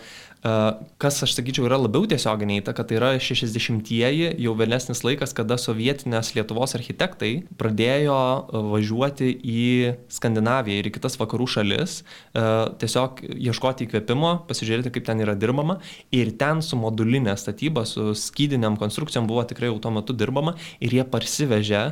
kas, 0.45 1.23
aš 1.25 1.33
sakyčiau, 1.39 1.65
yra 1.69 1.79
labiau 1.81 2.05
tiesioginė 2.09 2.59
įtaka, 2.61 2.85
tai 2.85 2.99
yra 2.99 3.11
60-ieji, 3.17 4.35
jau 4.45 4.53
vėlesnis 4.59 5.01
laikas, 5.07 5.33
kada 5.37 5.57
sovietinės 5.61 6.35
Lietuvos 6.37 6.77
architektai 6.77 7.33
pradėjo 7.61 8.19
e, 8.19 8.63
važiuoti 8.75 9.31
į 9.33 9.65
Skandinaviją 10.13 10.83
ir 10.83 10.91
į 10.91 10.95
kitas 10.99 11.17
vakarų 11.21 11.49
šalis, 11.57 11.97
tiesiog 12.35 13.25
ieškoti 13.25 13.89
įkvėpimo, 13.89 14.35
pasižiūrėti, 14.49 14.93
kaip 14.95 15.09
ten 15.09 15.25
yra 15.25 15.37
dirbama. 15.39 15.79
Ir 16.15 16.35
ten 16.41 16.61
su 16.65 16.79
modulinė 16.81 17.39
statyba, 17.41 17.87
su 17.89 18.13
skydiniam 18.19 18.79
konstrukcijom 18.81 19.29
buvo 19.31 19.47
tikrai 19.49 19.73
jau 19.73 19.81
tuo 19.81 19.95
metu 19.97 20.17
dirbama 20.17 20.59
ir 20.85 21.01
jie 21.01 21.09
parsivežė 21.09 21.85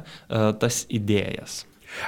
tas 0.62 0.84
idėjas. 0.92 1.62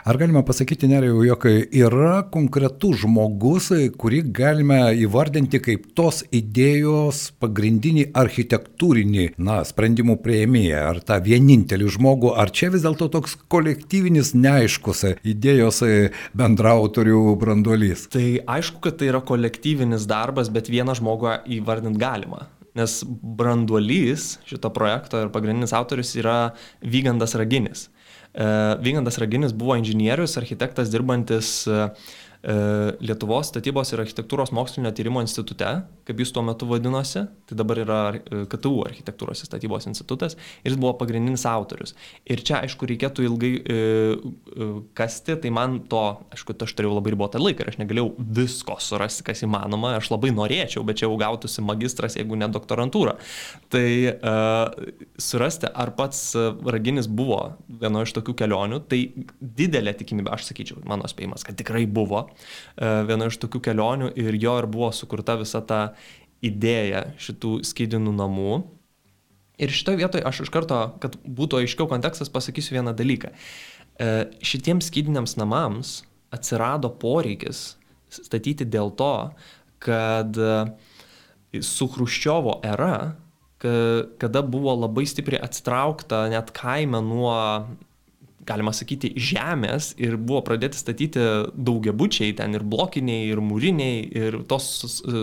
Ar 0.05 0.19
galima 0.21 0.43
pasakyti, 0.47 0.89
nerijau, 0.91 1.23
jog 1.27 1.45
yra 1.49 2.23
konkretus 2.33 3.03
žmogus, 3.05 3.71
kurį 4.01 4.21
galime 4.35 4.81
įvardinti 5.05 5.61
kaip 5.65 5.87
tos 5.97 6.23
idėjos 6.35 7.27
pagrindinį 7.43 8.09
architektūrinį, 8.17 9.29
na, 9.45 9.61
sprendimų 9.67 10.19
prieimėją, 10.25 10.83
ar 10.91 11.01
tą 11.05 11.21
vienintelį 11.25 11.93
žmogų, 11.97 12.35
ar 12.41 12.53
čia 12.55 12.71
vis 12.75 12.85
dėlto 12.87 13.11
toks 13.13 13.37
kolektyvinis 13.53 14.35
neaiškus 14.39 15.05
idėjos 15.23 15.83
bendrautorių 16.37 17.23
branduolys? 17.41 18.09
Tai 18.15 18.27
aišku, 18.57 18.83
kad 18.85 19.01
tai 19.01 19.13
yra 19.13 19.23
kolektyvinis 19.25 20.09
darbas, 20.11 20.53
bet 20.53 20.73
vieną 20.73 20.97
žmogų 21.01 21.39
įvardinti 21.61 22.01
galima. 22.01 22.49
Nes 22.75 23.05
branduolys 23.07 24.33
šito 24.49 24.67
projekto 24.75 25.21
ir 25.23 25.29
pagrindinis 25.35 25.75
autorius 25.77 26.11
yra 26.19 26.39
Vygandas 26.83 27.37
Raginis. 27.39 27.87
Vygandas 28.35 29.19
Raginis 29.23 29.53
buvo 29.55 29.77
inžinierius, 29.79 30.35
architektas 30.41 30.91
dirbantis 30.91 31.69
Lietuvos 32.45 33.49
statybos 33.49 33.95
ir 33.95 34.03
architektūros 34.03 34.51
mokslinio 34.53 34.91
tyrimo 34.93 35.23
institute, 35.25 35.69
kaip 36.05 36.19
jis 36.21 36.33
tuo 36.35 36.43
metu 36.45 36.67
vadinosi, 36.69 37.23
tai 37.49 37.57
dabar 37.57 37.79
yra 37.81 38.01
KTU 38.53 38.83
architektūros 38.85 39.41
ir 39.41 39.49
statybos 39.49 39.87
institutas, 39.89 40.37
ir 40.61 40.73
jis 40.75 40.77
buvo 40.81 40.93
pagrindinis 41.01 41.47
autorius. 41.49 41.95
Ir 42.29 42.43
čia, 42.45 42.59
aišku, 42.67 42.85
reikėtų 42.91 43.25
ilgai 43.25 43.53
e, 43.57 43.79
kasti, 44.99 45.39
tai 45.41 45.53
man 45.57 45.79
to, 45.89 46.03
aišku, 46.37 46.57
aš 46.67 46.75
turėjau 46.77 46.99
labai 46.99 47.15
ribotą 47.15 47.41
laiką 47.41 47.65
ir 47.65 47.73
aš 47.73 47.79
negalėjau 47.81 48.11
visko 48.37 48.77
surasti, 48.83 49.25
kas 49.25 49.41
įmanoma, 49.47 49.95
aš 49.97 50.13
labai 50.13 50.35
norėčiau, 50.37 50.85
bet 50.85 51.01
čia 51.01 51.09
jau 51.09 51.17
gautųsi 51.21 51.65
magistras, 51.65 52.19
jeigu 52.21 52.37
ne 52.37 52.51
doktorantūra. 52.53 53.17
Tai 53.73 53.87
e, 53.89 54.37
surasti, 55.17 55.73
ar 55.73 55.95
pats 55.97 56.27
Raginis 56.75 57.09
buvo 57.09 57.41
vieno 57.69 58.05
iš 58.05 58.13
tokių 58.19 58.37
kelionių, 58.45 58.85
tai 58.91 59.01
didelė 59.41 59.97
tikimybė, 59.97 60.35
aš 60.37 60.51
sakyčiau, 60.51 60.85
mano 60.89 61.09
spėjimas, 61.09 61.47
kad 61.47 61.57
tikrai 61.57 61.87
buvo 61.89 62.27
e, 62.29 62.34
viena 62.77 63.29
iš 63.31 63.39
tokių 63.43 63.61
kelionių 63.69 64.13
ir 64.21 64.39
jo 64.41 64.55
ir 64.61 64.69
buvo 64.71 64.91
sukurta 64.95 65.37
visa 65.41 65.63
ta 65.65 65.81
idėja 66.45 67.07
šitų 67.21 67.59
skydinų 67.67 68.15
namų. 68.19 68.59
Ir 69.63 69.71
šitoje 69.71 70.01
vietoje 70.01 70.25
aš 70.27 70.45
iš 70.45 70.51
karto, 70.55 70.81
kad 71.03 71.17
būtų 71.23 71.63
aiškiau 71.63 71.87
kontekstas, 71.91 72.33
pasakysiu 72.33 72.75
vieną 72.79 72.95
dalyką. 72.97 73.31
E, 73.31 74.09
šitiems 74.43 74.91
skydiniams 74.91 75.37
namams 75.39 76.01
atsirado 76.35 76.91
poreikis 76.99 77.77
statyti 78.11 78.67
dėl 78.67 78.91
to, 78.99 79.15
kad 79.83 80.35
e, 80.35 80.57
su 81.63 81.87
Hruščiovo 81.91 82.59
era, 82.67 83.15
kada 84.21 84.43
buvo 84.45 84.75
labai 84.77 85.07
stipriai 85.09 85.41
atstraukta 85.47 86.27
net 86.29 86.51
kaime 86.53 86.99
nuo 87.01 87.37
galima 88.47 88.73
sakyti, 88.77 89.13
žemės 89.17 89.93
ir 90.01 90.17
buvo 90.21 90.43
pradėti 90.47 90.79
statyti 90.79 91.23
daugiabučiai, 91.55 92.35
ten 92.39 92.57
ir 92.59 92.65
blokiniai, 92.67 93.29
ir 93.33 93.41
mūriniai, 93.45 94.03
ir 94.21 94.39
tos 94.51 94.69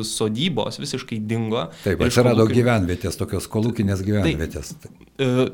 sodybos 0.10 0.82
visiškai 0.82 1.22
dingo. 1.30 1.68
Taip, 1.86 2.02
atsirado 2.08 2.44
kolūkin... 2.44 2.62
gyvenvietės, 2.62 3.20
tokios 3.20 3.48
kolūkinės 3.52 4.04
gyvenvietės. 4.08 4.74
Tai, 4.82 4.94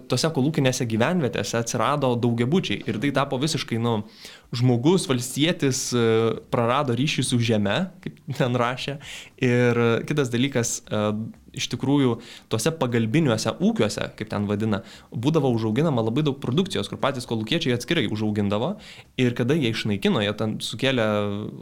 tose 0.07 0.31
kolūkinėse 0.33 0.88
gyvenvietėse 0.88 1.59
atsirado 1.59 2.13
daugiabučiai 2.21 2.83
ir 2.88 3.00
tai 3.03 3.12
tapo 3.15 3.39
visiškai, 3.41 3.79
nu, 3.83 4.00
žmogus, 4.55 5.07
valstietis 5.09 5.89
e, 5.95 6.05
prarado 6.53 6.95
ryšį 6.97 7.25
su 7.25 7.39
žeme, 7.43 7.79
kaip 8.03 8.21
ten 8.37 8.55
rašė. 8.59 8.97
Ir 9.43 9.81
kitas 10.07 10.31
dalykas, 10.33 10.79
e, 10.87 11.01
iš 11.57 11.67
tikrųjų, 11.73 12.17
tuose 12.51 12.71
pagalbiniuose 12.79 13.55
ūkiuose, 13.63 14.11
kaip 14.19 14.29
ten 14.31 14.45
vadina, 14.49 14.83
būdavo 15.11 15.49
užauginama 15.55 16.03
labai 16.05 16.23
daug 16.27 16.37
produkcijos, 16.43 16.89
kur 16.91 17.01
patys 17.01 17.27
kolūkiečiai 17.29 17.75
atskirai 17.75 18.05
užaugindavo. 18.13 18.75
Ir 19.19 19.35
kada 19.37 19.57
jie 19.57 19.73
išnaikino, 19.73 20.21
jie 20.23 20.35
ten 20.37 20.57
sukėlė 20.63 21.07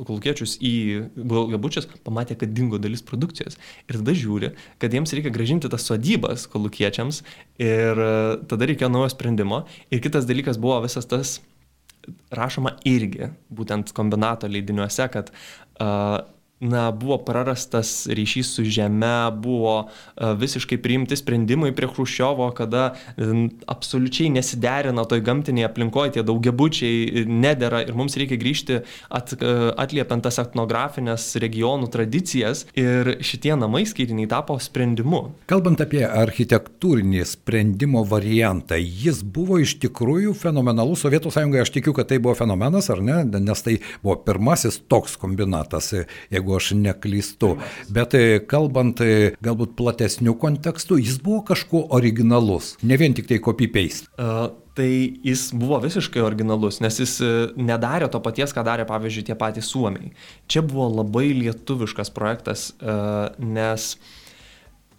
kolūkiečius 0.06 0.58
į 0.60 0.76
galgabučius, 1.16 1.90
pamatė, 2.06 2.38
kad 2.42 2.54
dingo 2.56 2.82
dalis 2.82 3.06
produkcijos. 3.06 3.60
Ir 3.90 4.02
tada 4.02 4.16
žiūri, 4.18 4.54
kad 4.84 4.94
jiems 4.94 5.16
reikia 5.16 5.34
gražinti 5.34 5.72
tas 5.72 5.88
sodybas 5.88 6.50
kolūkiečiams. 6.52 7.24
Ir 7.64 8.06
e, 8.06 8.14
tada 8.52 8.70
reikėjo 8.70 8.92
naujo 8.92 9.12
sprendimo. 9.16 9.64
Ir 9.90 10.04
kitas 10.04 10.28
dalykas 10.30 10.60
buvo 10.62 10.82
visas 10.86 11.08
tas 11.10 11.40
rašoma 12.36 12.76
irgi, 12.88 13.30
būtent 13.56 13.94
kombinato 13.96 14.50
leidiniuose, 14.52 15.08
kad 15.14 15.32
uh, 15.34 16.20
na, 16.60 16.92
buvo 16.92 17.18
prarastas 17.18 18.08
ryšys 18.08 18.56
su 18.56 18.64
žeme, 18.64 19.32
buvo 19.32 19.90
e, 20.16 20.34
visiškai 20.40 20.78
priimti 20.80 21.18
sprendimai 21.20 21.74
prie 21.76 21.90
Hruščiovo, 21.92 22.48
kada 22.56 22.86
absoliučiai 23.68 24.30
nesiderina 24.32 25.04
toj 25.10 25.20
gamtinėje 25.26 25.68
aplinkoje, 25.68 26.16
tie 26.16 26.24
daugiabučiai 26.26 27.26
nedėra 27.28 27.84
ir 27.84 27.98
mums 27.98 28.16
reikia 28.20 28.40
grįžti 28.40 28.80
at, 29.10 29.36
e, 29.36 29.54
atliepiant 29.84 30.24
tas 30.24 30.40
etnografinės 30.40 31.28
regionų 31.44 31.90
tradicijas 31.92 32.66
ir 32.80 33.18
šitie 33.26 33.54
namai 33.60 33.84
skaitiniai 33.90 34.30
tapo 34.32 34.56
sprendimu. 34.62 35.22
Kalbant 35.52 35.84
apie 35.84 36.06
architektūrinį 36.08 37.26
sprendimo 37.28 38.06
variantą, 38.08 38.80
jis 38.80 39.22
buvo 39.24 39.60
iš 39.60 39.76
tikrųjų 39.84 40.32
fenomenalus 40.40 41.04
Sovietų 41.06 41.30
sąjungoje, 41.36 41.66
aš 41.68 41.76
tikiu, 41.76 41.94
kad 41.98 42.08
tai 42.10 42.22
buvo 42.24 42.38
fenomenas, 42.40 42.88
ar 42.94 43.04
ne, 43.04 43.20
nes 43.28 43.62
tai 43.66 43.78
buvo 44.00 44.16
pirmasis 44.24 44.80
toks 44.90 45.20
kombinatas. 45.20 45.92
Jeigu 46.32 46.45
jeigu 46.46 46.56
aš 46.56 46.72
neklystu. 46.78 47.56
Bet 47.90 48.14
e, 48.14 48.40
kalbant 48.46 49.02
e, 49.02 49.34
galbūt 49.44 49.76
platesnių 49.78 50.36
kontekstų, 50.38 51.00
jis 51.02 51.18
buvo 51.24 51.44
kažkuo 51.46 51.88
originalus, 51.96 52.76
ne 52.84 52.98
vien 52.98 53.14
tik 53.14 53.28
tai 53.28 53.40
copy-paste. 53.40 54.10
Uh, 54.18 54.54
tai 54.76 55.18
jis 55.24 55.50
buvo 55.56 55.80
visiškai 55.84 56.22
originalus, 56.22 56.82
nes 56.84 57.00
jis 57.00 57.18
nedarė 57.56 58.10
to 58.12 58.20
paties, 58.20 58.52
ką 58.52 58.66
darė, 58.68 58.86
pavyzdžiui, 58.86 59.26
tie 59.30 59.36
patys 59.40 59.70
suomiai. 59.72 60.12
Čia 60.52 60.66
buvo 60.68 60.90
labai 60.92 61.30
lietuviškas 61.32 62.12
projektas, 62.12 62.74
nes 63.40 63.86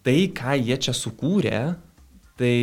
tai, 0.00 0.16
ką 0.32 0.56
jie 0.56 0.80
čia 0.80 0.96
sukūrė, 0.96 1.60
tai 2.40 2.56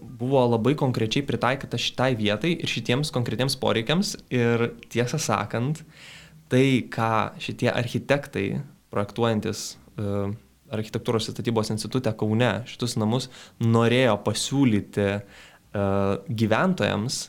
buvo 0.00 0.46
labai 0.54 0.72
konkrečiai 0.80 1.26
pritaikyta 1.28 1.76
šitai 1.76 2.14
vietai 2.16 2.56
ir 2.56 2.72
šitiems 2.72 3.12
konkretiems 3.12 3.60
poreikiams. 3.60 4.16
Ir 4.32 4.70
tiesą 4.88 5.20
sakant, 5.20 5.84
uh, 5.84 6.16
tai, 6.52 6.86
ką 6.92 7.38
šitie 7.42 7.70
architektai, 7.72 8.46
projektuojantis 8.92 9.62
uh, 9.98 10.34
architektūros 10.72 11.28
ir 11.28 11.36
statybos 11.36 11.70
institutė 11.74 12.12
Kaune 12.18 12.52
šitus 12.70 12.96
namus 12.98 13.28
norėjo 13.62 14.16
pasiūlyti 14.26 15.08
uh, 15.16 16.16
gyventojams, 16.26 17.20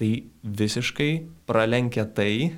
tai 0.00 0.10
visiškai 0.42 1.10
pralenkia 1.48 2.06
tai, 2.08 2.54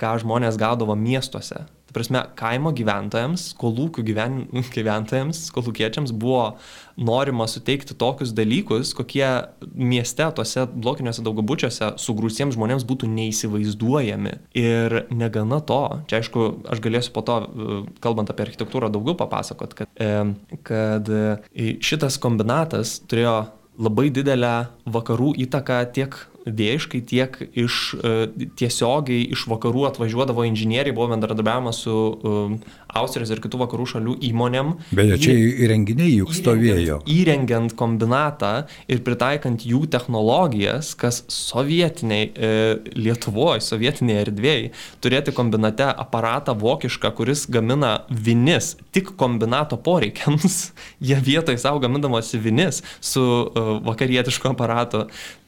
ką 0.00 0.14
žmonės 0.22 0.56
gaudavo 0.60 0.96
miestuose. 0.96 1.66
Tai 1.88 1.94
prasme, 1.96 2.20
kaimo 2.36 2.74
gyventojams, 2.76 3.46
kolūkių 3.56 4.02
gyven, 4.04 4.34
gyventojams, 4.76 5.46
kolūkiečiams 5.56 6.12
buvo 6.12 6.58
norima 7.00 7.46
suteikti 7.48 7.96
tokius 7.96 8.34
dalykus, 8.36 8.90
kokie 8.98 9.24
mieste, 9.72 10.26
tose 10.36 10.66
blokiniuose 10.68 11.24
daugiabučiuose 11.24 11.94
sugrūsiems 12.02 12.58
žmonėms 12.58 12.84
būtų 12.88 13.08
neįsivaizduojami. 13.14 14.34
Ir 14.60 14.98
negana 15.16 15.62
to, 15.64 15.80
čia 16.10 16.20
aišku, 16.20 16.48
aš 16.68 16.84
galėsiu 16.84 17.14
po 17.16 17.24
to, 17.24 17.38
kalbant 18.04 18.28
apie 18.34 18.50
architektūrą, 18.50 18.92
daugiau 18.92 19.16
papasakot, 19.16 19.78
kad, 19.78 20.04
kad 20.68 21.12
šitas 21.88 22.20
kombinatas 22.20 22.98
turėjo 23.08 23.38
labai 23.78 24.10
didelę 24.10 24.52
vakarų 24.94 25.34
įtaka 25.46 25.82
tiek 25.94 26.16
dėjiškai, 26.48 27.00
tiek 27.08 27.36
iš, 27.58 27.78
e, 27.98 28.48
tiesiogiai 28.58 29.26
iš 29.34 29.46
vakarų 29.50 29.86
atvažiuodavo 29.90 30.46
inžinieriai, 30.48 30.94
buvo 30.96 31.10
bendradarbiavimas 31.12 31.82
su 31.84 31.94
um, 31.94 32.58
Austrijos 32.98 33.30
ir 33.34 33.42
kitų 33.44 33.60
vakarų 33.64 33.86
šalių 33.92 34.14
įmonėm. 34.30 34.72
Beje, 34.96 35.18
čia 35.26 35.34
įrenginiai 35.66 36.14
juk 36.14 36.32
stovėjo. 36.36 37.00
Įrengiant, 37.04 37.12
įrengiant 37.18 37.74
kombinatą 37.78 38.52
ir 38.90 39.02
pritaikant 39.04 39.64
jų 39.68 39.84
technologijas, 39.92 40.94
kas 40.98 41.22
sovietiniai 41.32 42.30
e, 42.32 42.52
Lietuvoje, 42.96 43.60
sovietiniai 43.66 44.22
erdvėjai, 44.24 44.70
turėti 45.04 45.34
kombinate 45.36 45.90
aparatą 45.90 46.56
vokišką, 46.58 47.12
kuris 47.18 47.44
gamina 47.50 47.98
vinis 48.08 48.74
tik 48.94 49.12
kombinato 49.20 49.76
poreikiams, 49.76 50.72
jie 51.08 51.18
vietoj 51.28 51.58
savo 51.60 51.82
gamindamosi 51.84 52.40
vinis 52.40 52.80
su 53.04 53.22
e, 53.22 53.66
vakarietišku 53.84 54.54
aparatu, 54.54 54.77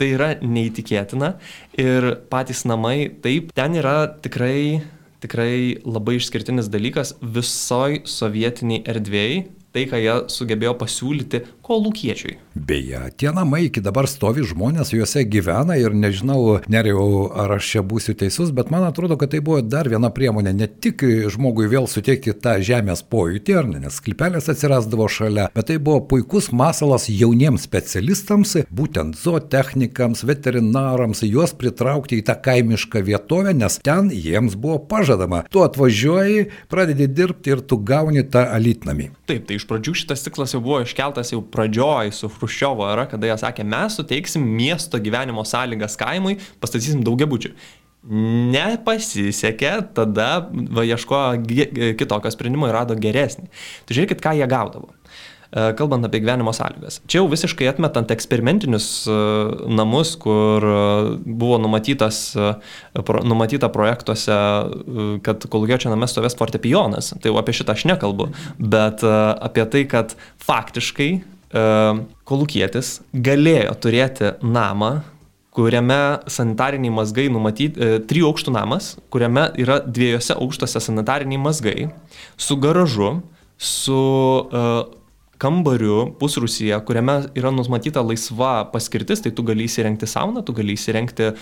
tai 0.01 0.13
yra 0.15 0.33
neįtikėtina. 0.43 1.35
Ir 1.81 2.15
patys 2.33 2.65
namai, 2.69 3.11
taip, 3.23 3.53
ten 3.57 3.77
yra 3.79 4.09
tikrai 4.23 4.83
tikrai 5.21 5.81
labai 5.85 6.17
išskirtinis 6.17 6.71
dalykas 6.73 7.15
visoj 7.21 8.01
sovietiniai 8.09 8.85
erdvėjai, 8.89 9.43
tai, 9.75 9.85
ką 9.91 10.01
jie 10.01 10.15
sugebėjo 10.33 10.75
pasiūlyti 10.81 11.43
kolūkiečiui. 11.67 12.39
Beje, 12.55 12.99
tie 13.17 13.31
namai 13.31 13.69
iki 13.69 13.79
dabar 13.79 14.09
stovi, 14.11 14.43
žmonės 14.43 14.91
juose 14.91 15.23
gyvena 15.23 15.77
ir 15.79 15.95
nežinau, 15.95 16.59
nerijau, 16.67 17.29
ar 17.31 17.55
aš 17.61 17.69
čia 17.77 17.83
būsiu 17.87 18.17
teisus, 18.19 18.51
bet 18.51 18.73
man 18.75 18.83
atrodo, 18.89 19.15
kad 19.21 19.31
tai 19.31 19.39
buvo 19.45 19.61
dar 19.63 19.87
viena 19.87 20.11
priemonė, 20.11 20.51
ne 20.59 20.67
tik 20.67 21.05
žmogui 21.31 21.69
vėl 21.71 21.87
suteikti 21.87 22.35
tą 22.35 22.57
žemės 22.67 23.05
pojūtį, 23.07 23.55
ar 23.55 23.69
ne, 23.71 23.83
nes 23.85 24.01
klipelės 24.03 24.51
atsirasdavo 24.51 25.07
šalia, 25.07 25.47
bet 25.55 25.69
tai 25.71 25.77
buvo 25.79 26.03
puikus 26.11 26.51
masalas 26.51 27.07
jauniems 27.07 27.69
specialistams, 27.69 28.57
būtent 28.75 29.21
zootechnikams, 29.23 30.25
veterinarams, 30.27 31.23
juos 31.29 31.55
pritraukti 31.55 32.19
į 32.19 32.27
tą 32.33 32.35
kaimišką 32.49 33.05
vietovę, 33.07 33.55
nes 33.55 33.79
ten 33.79 34.11
jiems 34.11 34.59
buvo 34.59 34.81
pažadama. 34.91 35.45
Tu 35.55 35.63
atvažiuoji, 35.63 36.49
pradedi 36.73 37.07
dirbti 37.07 37.55
ir 37.55 37.63
tu 37.63 37.79
gauni 37.79 38.27
tą 38.27 38.43
alitnamį. 38.51 39.13
Taip, 39.31 39.47
tai 39.47 39.61
iš 39.61 39.71
pradžių 39.71 39.95
šitas 40.03 40.27
tikslas 40.27 40.57
jau 40.57 40.65
buvo 40.65 40.83
iškeltas 40.83 41.31
jau 41.31 41.45
pradžioj 41.47 42.11
su 42.17 42.27
Hruščiovo 42.51 42.89
era, 42.91 43.07
kada 43.11 43.31
jie 43.31 43.37
sakė, 43.41 43.65
mes 43.65 43.97
suteiksim 44.01 44.43
miesto 44.43 44.99
gyvenimo 44.99 45.45
sąlygas 45.47 45.97
kaimui, 46.01 46.39
pastatysim 46.61 47.05
daugiabučių. 47.07 47.55
Nepasisekė, 48.51 49.73
tada 49.95 50.31
va, 50.51 50.85
ieškojo 50.89 51.95
kitokio 52.01 52.33
sprendimo 52.33 52.69
ir 52.69 52.75
rado 52.75 52.97
geresnį. 52.97 53.51
Tai 53.87 53.97
žiūrėkit, 53.97 54.23
ką 54.25 54.39
jie 54.39 54.49
gaudavo. 54.51 54.89
E, 55.51 55.73
kalbant 55.75 56.07
apie 56.07 56.21
gyvenimo 56.23 56.53
sąlygas. 56.55 57.01
Čia 57.11 57.21
jau 57.21 57.29
visiškai 57.31 57.67
atmetant 57.73 58.13
eksperimentinius 58.15 58.87
e, 59.11 59.17
namus, 59.75 60.15
kur 60.23 60.63
e, 60.63 60.83
buvo 61.27 61.59
numatytas, 61.59 62.23
numatyta 63.27 63.69
projektuose, 63.75 64.39
kad 65.27 65.49
kolūgiečio 65.51 65.91
name 65.91 66.07
stovės 66.11 66.39
fortepijonas. 66.39 67.13
Tai 67.19 67.35
jau 67.35 67.41
apie 67.43 67.57
šitą 67.59 67.75
aš 67.75 67.85
nekalbu, 67.91 68.31
bet 68.63 69.03
apie 69.05 69.67
tai, 69.75 69.85
kad 69.91 70.15
faktiškai 70.47 71.11
kolūkietis 71.51 73.01
galėjo 73.11 73.73
turėti 73.83 74.35
namą, 74.43 75.01
kuriame 75.51 76.21
sanitariniai 76.31 76.93
mazgai 76.95 77.27
numatyti, 77.33 77.75
e, 77.75 77.99
trijų 78.07 78.31
aukštų 78.31 78.55
namas, 78.55 78.95
kuriame 79.11 79.49
yra 79.59 79.81
dviejose 79.83 80.37
aukštose 80.39 80.83
sanitariniai 80.87 81.41
mazgai, 81.43 81.91
su 82.39 82.57
garažu, 82.61 83.17
su 83.59 83.99
e, 84.47 84.65
kambariu 85.41 86.13
pusrusyje, 86.21 86.77
kuriame 86.87 87.17
yra 87.35 87.51
numatyta 87.55 88.03
laisva 88.05 88.71
paskirtis, 88.71 89.25
tai 89.25 89.33
tu 89.35 89.43
gali 89.43 89.67
įsirengti 89.67 90.07
sauną, 90.07 90.45
tu 90.47 90.55
gali 90.55 90.77
įsirengti 90.79 91.33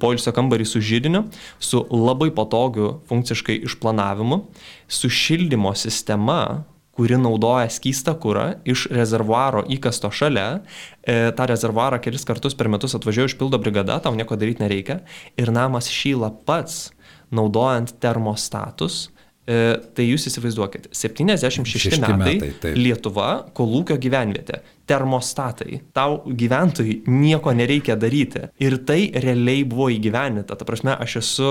poilsio 0.00 0.32
kambarį 0.32 0.66
su 0.70 0.80
žydiniu, 0.80 1.24
su 1.58 1.82
labai 1.90 2.30
patogiu 2.34 3.00
funkciškai 3.10 3.58
išplanavimu, 3.66 4.44
su 4.88 5.10
šildymo 5.10 5.74
sistema, 5.76 6.64
kuri 7.00 7.16
naudoja 7.16 7.70
skystą 7.72 8.12
kurą 8.20 8.42
iš 8.68 8.84
rezervuaro 8.92 9.62
įkasto 9.72 10.10
šalia, 10.12 10.60
e, 11.00 11.30
tą 11.32 11.46
rezervuarą 11.48 11.96
kelis 12.04 12.28
kartus 12.28 12.52
per 12.52 12.68
metus 12.68 12.92
atvažiuoja 12.98 13.32
išpildo 13.32 13.56
brigada, 13.62 13.96
tau 14.04 14.12
nieko 14.12 14.36
daryti 14.36 14.60
nereikia, 14.60 14.98
ir 15.40 15.48
namas 15.48 15.88
šyla 15.88 16.28
pats, 16.44 16.90
naudojant 17.32 17.94
termostatus, 18.04 19.06
E, 19.50 19.56
tai 19.96 20.04
jūs 20.04 20.28
įsivaizduokit, 20.28 20.90
76 20.94 21.96
metai, 22.02 22.34
metai 22.36 22.50
taip. 22.60 22.76
Lietuva, 22.76 23.30
kolūkio 23.56 23.96
gyvenvietė 23.98 24.60
termostatai. 24.90 25.80
Tau 25.96 26.20
gyventojai 26.26 27.00
nieko 27.10 27.54
nereikia 27.56 27.96
daryti. 28.00 28.48
Ir 28.62 28.80
tai 28.86 29.10
realiai 29.14 29.64
buvo 29.68 29.88
įgyveninta. 29.94 30.58
Ta 30.58 30.66
prasme, 30.66 30.96
aš 30.98 31.20
esu 31.22 31.50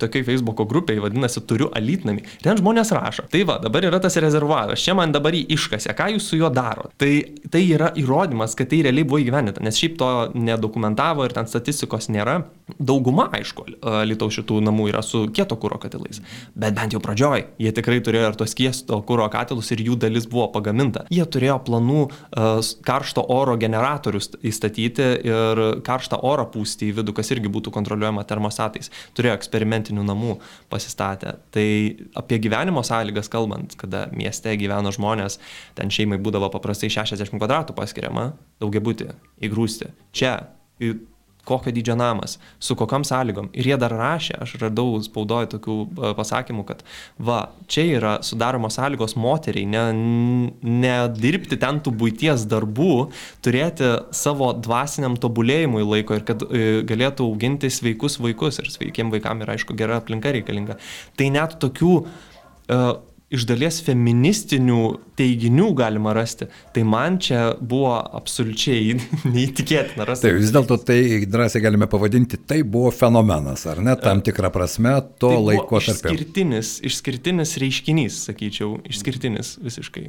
tokiai 0.00 0.26
Facebook'o 0.26 0.66
grupiai, 0.68 1.00
vadinasi, 1.02 1.44
turiu 1.48 1.70
alitnami. 1.76 2.24
Ten 2.42 2.58
žmonės 2.58 2.92
rašo. 2.96 3.28
Tai 3.30 3.44
va, 3.48 3.58
dabar 3.62 3.86
yra 3.86 4.00
tas 4.02 4.18
rezervuaras, 4.22 4.82
čia 4.82 4.96
man 4.98 5.14
dabar 5.14 5.36
jį 5.36 5.44
iškasė, 5.54 5.94
ką 5.96 6.10
jūs 6.14 6.28
su 6.32 6.40
juo 6.40 6.50
daro. 6.54 6.88
Tai, 7.00 7.12
tai 7.52 7.62
yra 7.68 7.92
įrodymas, 8.00 8.56
kad 8.58 8.72
tai 8.72 8.82
realiai 8.86 9.06
buvo 9.06 9.22
įgyveninta, 9.22 9.62
nes 9.64 9.78
šiaip 9.78 9.98
to 10.00 10.10
nedokumentavo 10.34 11.26
ir 11.28 11.36
ten 11.36 11.48
statistikos 11.50 12.10
nėra. 12.12 12.40
Dauguma, 12.80 13.28
aišku, 13.36 13.66
Lietuvos 14.08 14.38
šitų 14.38 14.62
namų 14.64 14.88
yra 14.94 15.02
su 15.04 15.26
kieto 15.36 15.58
kūro 15.60 15.76
katilais. 15.82 16.22
Bet 16.56 16.74
bent 16.76 16.96
jau 16.96 17.02
pradžioj 17.04 17.44
jie 17.60 17.72
tikrai 17.76 18.00
turėjo 18.04 18.30
ir 18.30 18.38
tos 18.38 18.54
kiesto 18.56 18.98
kūro 19.06 19.26
katilus 19.32 19.70
ir 19.74 19.82
jų 19.84 19.98
dalis 20.00 20.26
buvo 20.30 20.48
pagaminta. 20.54 21.04
Jie 21.12 21.24
turėjo 21.28 21.58
planų 21.66 22.00
uh, 22.04 22.58
karšto 22.86 23.24
oro 23.32 23.56
generatorius 23.60 24.30
įstatyti 24.44 25.06
ir 25.28 25.62
karštą 25.86 26.20
orą 26.26 26.46
pūsti 26.54 26.90
į 26.90 26.96
vidų, 27.00 27.14
kas 27.16 27.32
irgi 27.34 27.52
būtų 27.52 27.72
kontroliuojama 27.74 28.24
termostatais. 28.28 28.90
Turėjo 29.16 29.36
eksperimentinių 29.38 30.04
namų 30.06 30.38
pasistatę. 30.72 31.36
Tai 31.54 31.66
apie 32.20 32.40
gyvenimo 32.42 32.84
sąlygas 32.86 33.30
kalbant, 33.32 33.76
kada 33.80 34.06
mieste 34.16 34.56
gyveno 34.60 34.92
žmonės, 34.94 35.38
ten 35.78 35.92
šeimai 35.94 36.20
būdavo 36.22 36.50
paprastai 36.54 36.92
60 36.92 37.38
kvadratų 37.38 37.76
paskiriama, 37.78 38.30
daugiabutį, 38.62 39.10
įgrūsti. 39.48 39.92
Čia 40.14 40.38
kokio 41.44 41.72
dydžio 41.74 41.96
namas, 41.98 42.38
su 42.58 42.76
kokiam 42.78 43.04
sąlygom. 43.06 43.50
Ir 43.56 43.68
jie 43.70 43.78
dar 43.80 43.92
rašė, 43.94 44.38
aš 44.44 44.56
radau 44.62 44.98
spaudoje 45.04 45.50
tokių 45.54 45.76
e, 45.84 46.12
pasakymų, 46.18 46.64
kad 46.68 46.84
va, 47.18 47.40
čia 47.70 47.86
yra 47.98 48.14
sudaromos 48.26 48.78
sąlygos 48.78 49.16
moteriai, 49.20 49.68
ne, 49.68 49.84
ne 50.62 50.94
dirbti 51.14 51.58
ten 51.60 51.80
tų 51.84 51.94
būties 52.02 52.46
darbų, 52.50 53.08
turėti 53.44 53.94
savo 54.14 54.52
dvasiniam 54.56 55.18
tobulėjimui 55.20 55.84
laiko 55.84 56.18
ir 56.18 56.26
kad 56.28 56.44
e, 56.48 56.82
galėtų 56.88 57.28
auginti 57.28 57.70
sveikus 57.72 58.18
vaikus 58.22 58.60
ir 58.62 58.70
sveikiem 58.72 59.12
vaikam 59.14 59.44
yra 59.44 59.58
aišku 59.58 59.76
gera 59.78 60.00
aplinka 60.00 60.32
reikalinga. 60.34 60.78
Tai 61.18 61.32
net 61.34 61.58
tokių 61.62 61.92
uh, 62.00 62.86
iš 63.34 63.46
dalies 63.48 63.80
feministinių 63.84 64.80
teiginių 65.18 65.68
galima 65.78 66.14
rasti, 66.16 66.48
tai 66.74 66.82
man 66.86 67.18
čia 67.22 67.54
buvo 67.60 67.94
absoliučiai 68.18 68.96
neįtikėtina 69.36 70.06
rasti. 70.08 70.28
Tai 70.28 70.34
vis 70.40 70.52
dėlto 70.54 70.78
tai 70.86 70.98
drąsiai 71.30 71.62
galime 71.64 71.88
pavadinti, 71.90 72.40
tai 72.48 72.62
buvo 72.66 72.90
fenomenas, 72.94 73.66
ar 73.70 73.82
ne, 73.84 73.94
tam 74.00 74.22
tikrą 74.24 74.50
prasme 74.54 74.96
to 75.22 75.30
tai 75.30 75.42
laiko 75.42 75.80
tarp. 75.80 75.94
Išskirtinis, 75.94 76.74
išskirtinis 76.88 77.54
reiškinys, 77.62 78.20
sakyčiau, 78.28 78.78
išskirtinis 78.90 79.54
visiškai. 79.62 80.08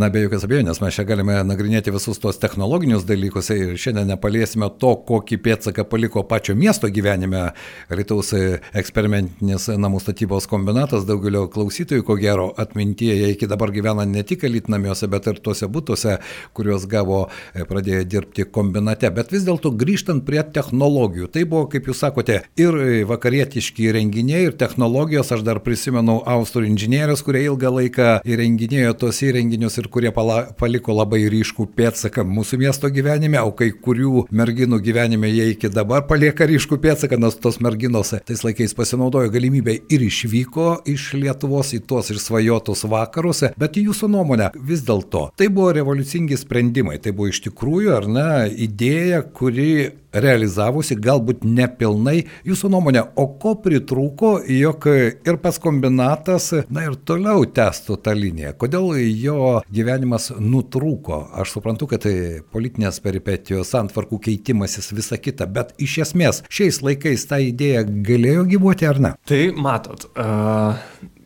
Na, 0.00 0.10
be 0.12 0.24
jokios 0.24 0.44
abejonės, 0.46 0.80
mes 0.84 0.96
čia 0.96 1.06
galime 1.08 1.38
nagrinėti 1.46 1.92
visus 1.94 2.20
tos 2.20 2.40
technologinius 2.42 3.06
dalykus 3.08 3.50
ir 3.54 3.74
šiandien 3.80 4.12
nepaliesime 4.12 4.68
to, 4.80 4.94
kokį 5.08 5.40
pėdsaką 5.44 5.86
paliko 5.88 6.24
pačio 6.28 6.56
miesto 6.58 6.90
gyvenime 6.92 7.46
Lietuvos 7.94 8.32
eksperimentinis 8.76 9.68
namų 9.80 10.00
statybos 10.02 10.48
kombinatas, 10.50 11.06
daugelio 11.08 11.46
klausytojų, 11.52 12.04
ko 12.06 12.16
gero, 12.20 12.50
atmintyje, 12.60 13.16
jie 13.20 13.32
iki 13.34 13.48
dabar 13.50 13.72
gyvena 13.74 14.06
ne 14.08 14.22
tik 14.26 14.44
elitnamiuose, 14.48 15.08
bet 15.12 15.28
ir 15.30 15.40
tuose 15.44 15.68
būtuose, 15.70 16.18
kuriuos 16.56 16.86
gavo 16.90 17.24
e, 17.26 17.64
pradėję 17.68 18.04
dirbti 18.08 18.46
kombinate. 18.50 19.10
Bet 19.14 19.32
vis 19.34 19.46
dėlto 19.46 19.72
grįžtant 19.78 20.24
prie 20.26 20.42
technologijų, 20.54 21.30
tai 21.34 21.44
buvo, 21.48 21.66
kaip 21.72 21.88
jūs 21.90 22.02
sakote, 22.04 22.40
ir 22.60 22.78
vakarietiški 23.08 23.90
renginiai, 23.94 24.48
ir 24.48 24.58
technologijos. 24.60 25.32
Aš 25.34 25.44
dar 25.46 25.60
prisimenu 25.64 26.20
austrų 26.30 26.68
inžinierius, 26.68 27.24
kurie 27.26 27.44
ilgą 27.48 27.72
laiką 27.78 28.10
įrenginėjo 28.28 28.94
tos 29.04 29.20
įrenginius 29.26 29.78
ir 29.80 29.88
kurie 29.92 30.12
pala, 30.14 30.40
paliko 30.58 30.94
labai 30.94 31.24
ryškų 31.32 31.68
pėdsaką 31.76 32.24
mūsų 32.28 32.60
miesto 32.62 32.90
gyvenime, 32.92 33.40
o 33.42 33.52
kai 33.56 33.70
kurių 33.72 34.26
merginų 34.34 34.80
gyvenime 34.84 35.30
jie 35.32 35.50
iki 35.54 35.70
dabar 35.72 36.04
palieka 36.08 36.46
ryškų 36.48 36.78
pėdsaką, 36.82 37.18
nes 37.20 37.38
tos 37.40 37.60
merginos 37.64 38.14
tais 38.26 38.44
laikais 38.46 38.74
pasinaudojo 38.76 39.32
galimybę 39.34 39.76
ir 39.92 40.04
išvyko 40.06 40.68
iš 40.90 41.12
Lietuvos 41.18 41.72
į 41.76 41.82
tuos 41.88 42.10
ir 42.12 42.20
išsvajotus 42.44 42.84
vakarus, 42.88 43.42
bet 43.58 43.76
jūsų 43.76 44.08
nuomonė 44.12 44.52
vis 44.54 44.84
dėlto 44.84 45.30
tai 45.36 45.48
buvo 45.48 45.72
revoliucingi 45.74 46.36
sprendimai, 46.36 46.98
tai 46.98 47.12
buvo 47.12 47.28
iš 47.32 47.42
tikrųjų, 47.48 47.92
ar 47.96 48.08
ne, 48.08 48.30
idėja, 48.50 49.22
kuri 49.34 49.92
realizavosi, 50.14 50.94
galbūt 50.94 51.42
nepilnai. 51.42 52.24
Jūsų 52.46 52.70
nuomonė, 52.70 53.02
o 53.18 53.26
ko 53.40 53.56
pritrūko, 53.58 54.36
jog 54.46 54.86
ir 54.86 55.38
pats 55.42 55.58
kombinatas, 55.62 56.52
na 56.70 56.86
ir 56.86 56.94
toliau 57.06 57.42
testų 57.50 57.98
tą 58.04 58.14
liniją? 58.14 58.54
Kodėl 58.60 58.92
jo 59.18 59.58
gyvenimas 59.74 60.30
nutrūko? 60.38 61.18
Aš 61.40 61.56
suprantu, 61.56 61.88
kad 61.90 62.04
tai 62.06 62.44
politinės 62.54 63.00
peripetijos, 63.02 63.72
santvarkų 63.74 64.20
keitimasis, 64.28 64.92
visa 64.94 65.18
kita, 65.18 65.48
bet 65.50 65.74
iš 65.82 65.98
esmės 66.06 66.44
šiais 66.46 66.78
laikais 66.84 67.26
ta 67.30 67.40
idėja 67.42 67.82
galėjo 67.84 68.46
gyvuoti 68.54 68.90
ar 68.90 69.02
ne? 69.02 69.14
Tai 69.26 69.42
matot, 69.58 70.06
uh, 70.14 70.78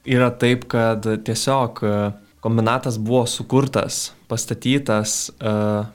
yra 0.08 0.30
taip, 0.40 0.66
kad 0.72 1.04
tiesiog 1.26 1.82
uh, 1.84 1.98
kombinatas 2.44 2.98
buvo 2.98 3.26
sukurtas, 3.28 4.08
pastatytas, 4.30 5.28
uh, 5.42 5.88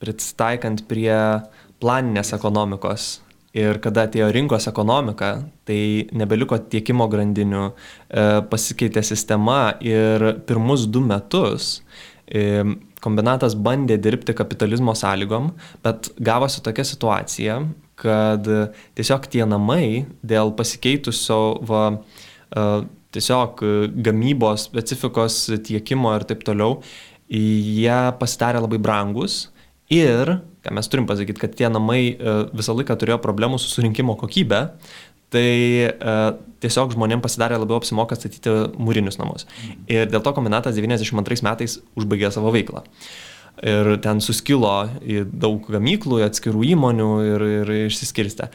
pristaikant 0.00 0.86
prie 0.88 1.16
planinės 1.80 2.34
ekonomikos. 2.36 3.18
Ir 3.56 3.80
kada 3.82 4.04
atėjo 4.06 4.28
rinkos 4.30 4.68
ekonomika, 4.70 5.32
tai 5.66 6.06
nebeliko 6.14 6.54
tiekimo 6.70 7.08
grandinių, 7.10 7.64
e, 8.06 8.26
pasikeitė 8.46 9.02
sistema 9.02 9.72
ir 9.82 10.22
pirmus 10.46 10.84
du 10.86 11.02
metus 11.02 11.80
e, 12.30 12.62
kombinatas 13.02 13.56
bandė 13.58 13.96
dirbti 13.98 14.36
kapitalizmo 14.38 14.94
sąlygom, 14.94 15.50
bet 15.82 16.12
gavosi 16.22 16.62
tokia 16.62 16.86
situacija, 16.86 17.58
kad 17.98 18.46
tiesiog 18.94 19.26
tie 19.32 19.42
namai 19.48 20.06
dėl 20.22 20.54
pasikeitusio 20.54 21.40
va, 21.66 21.84
e, 22.54 22.68
tiesiog 23.14 23.62
gamybos, 24.06 24.68
specifikos 24.68 25.42
tiekimo 25.66 26.12
ir 26.18 26.26
taip 26.28 26.44
toliau, 26.46 26.78
jie 27.30 27.98
pasidarė 28.20 28.62
labai 28.64 28.78
brangus 28.82 29.44
ir 29.90 30.38
ką 30.64 30.74
mes 30.76 30.88
turim 30.92 31.06
pasakyti, 31.08 31.40
kad 31.40 31.54
tie 31.56 31.70
namai 31.72 32.00
e, 32.12 32.34
visą 32.56 32.74
laiką 32.76 32.96
turėjo 33.00 33.20
problemų 33.24 33.60
su 33.60 33.70
surinkimo 33.72 34.16
kokybė, 34.20 34.60
tai 35.32 35.48
e, 35.88 36.16
tiesiog 36.60 36.94
žmonėms 36.96 37.24
pasidarė 37.24 37.60
labiau 37.62 37.80
apsimoka 37.80 38.18
statyti 38.18 38.52
mūrinius 38.76 39.18
namus. 39.20 39.46
Ir 39.88 40.10
dėl 40.10 40.24
to 40.24 40.34
kombinatas 40.36 40.76
92 40.76 41.46
metais 41.46 41.78
užbaigė 41.98 42.32
savo 42.34 42.52
veiklą. 42.54 42.84
Ir 43.66 43.94
ten 44.04 44.20
suskilo 44.24 44.74
į 45.04 45.24
daug 45.30 45.64
gamyklų, 45.68 46.22
atskirų 46.24 46.64
įmonių 46.74 47.08
ir, 47.28 47.46
ir 47.60 47.72
išsiskirstė. 47.86 48.48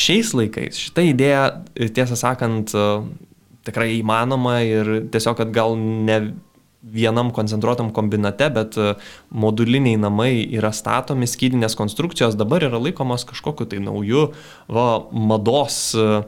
Šiais 0.00 0.32
laikais 0.36 0.78
šitą 0.78 1.04
idėją, 1.10 1.44
tiesą 1.96 2.16
sakant, 2.18 2.72
e, 2.72 2.88
tikrai 3.66 3.92
įmanoma 3.98 4.60
ir 4.66 4.92
tiesiog, 5.12 5.38
kad 5.40 5.52
gal 5.54 5.76
ne 5.78 6.20
vienam 6.80 7.28
koncentruotam 7.36 7.90
kombinate, 7.92 8.48
bet 8.54 8.78
e, 8.80 8.94
moduliniai 9.36 9.98
namai 10.00 10.32
yra 10.56 10.72
statomi, 10.72 11.28
skydinės 11.28 11.76
konstrukcijos 11.76 12.38
dabar 12.40 12.64
yra 12.64 12.80
laikomos 12.80 13.26
kažkokiu 13.28 13.68
tai 13.68 13.82
nauju 13.84 14.30
va, 14.72 14.86
mados 15.12 15.82
uh, 15.98 16.24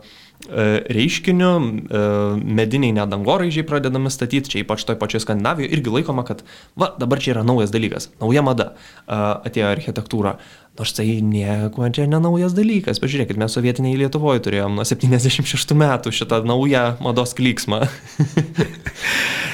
E, 0.50 0.62
reiškiniu, 0.90 1.50
e, 1.86 1.98
mediniai 2.42 2.94
nedangoraižiai 2.96 3.62
pradedami 3.66 4.10
statyti, 4.10 4.50
čia 4.50 4.62
ypač 4.64 4.82
toj 4.88 4.96
pačioj 4.98 5.22
Skandinavijoje, 5.22 5.70
irgi 5.76 5.92
laikoma, 5.94 6.24
kad 6.26 6.42
va, 6.74 6.88
dabar 6.98 7.22
čia 7.22 7.36
yra 7.36 7.44
naujas 7.46 7.70
dalykas, 7.70 8.08
nauja 8.18 8.42
mada 8.42 8.72
e, 8.72 9.14
atėjo 9.14 9.70
architektūra. 9.70 10.34
Nors 10.78 10.94
tai 10.96 11.06
nieko 11.20 11.84
čia 11.92 12.06
nenaujas 12.08 12.54
dalykas. 12.56 13.00
Pažiūrėkit, 13.02 13.36
mes 13.40 13.52
sovietiniai 13.52 13.98
Lietuvoje 14.00 14.40
turėjom 14.46 14.78
nuo 14.78 14.86
76 14.88 15.76
metų 15.76 16.12
šitą 16.16 16.40
naują 16.48 16.86
mados 17.04 17.36
klyksmą. 17.36 17.82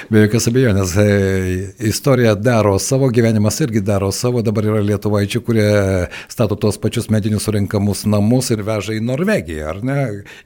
Be 0.08 0.22
jokios 0.22 0.46
abejonės, 0.48 0.94
istorija 1.84 2.30
daro 2.40 2.70
savo, 2.80 3.10
gyvenimas 3.12 3.58
irgi 3.60 3.82
daro 3.84 4.06
savo, 4.16 4.40
dabar 4.40 4.64
yra 4.64 4.78
lietuvaičių, 4.80 5.40
kurie 5.44 5.72
stato 6.32 6.56
tos 6.56 6.78
pačius 6.80 7.10
medinius 7.12 7.44
surinkamus 7.44 8.06
namus 8.08 8.48
ir 8.54 8.62
veža 8.64 8.94
į 8.96 9.02
Norvegiją, 9.04 9.66
ar 9.68 9.82
ne? 9.84 9.96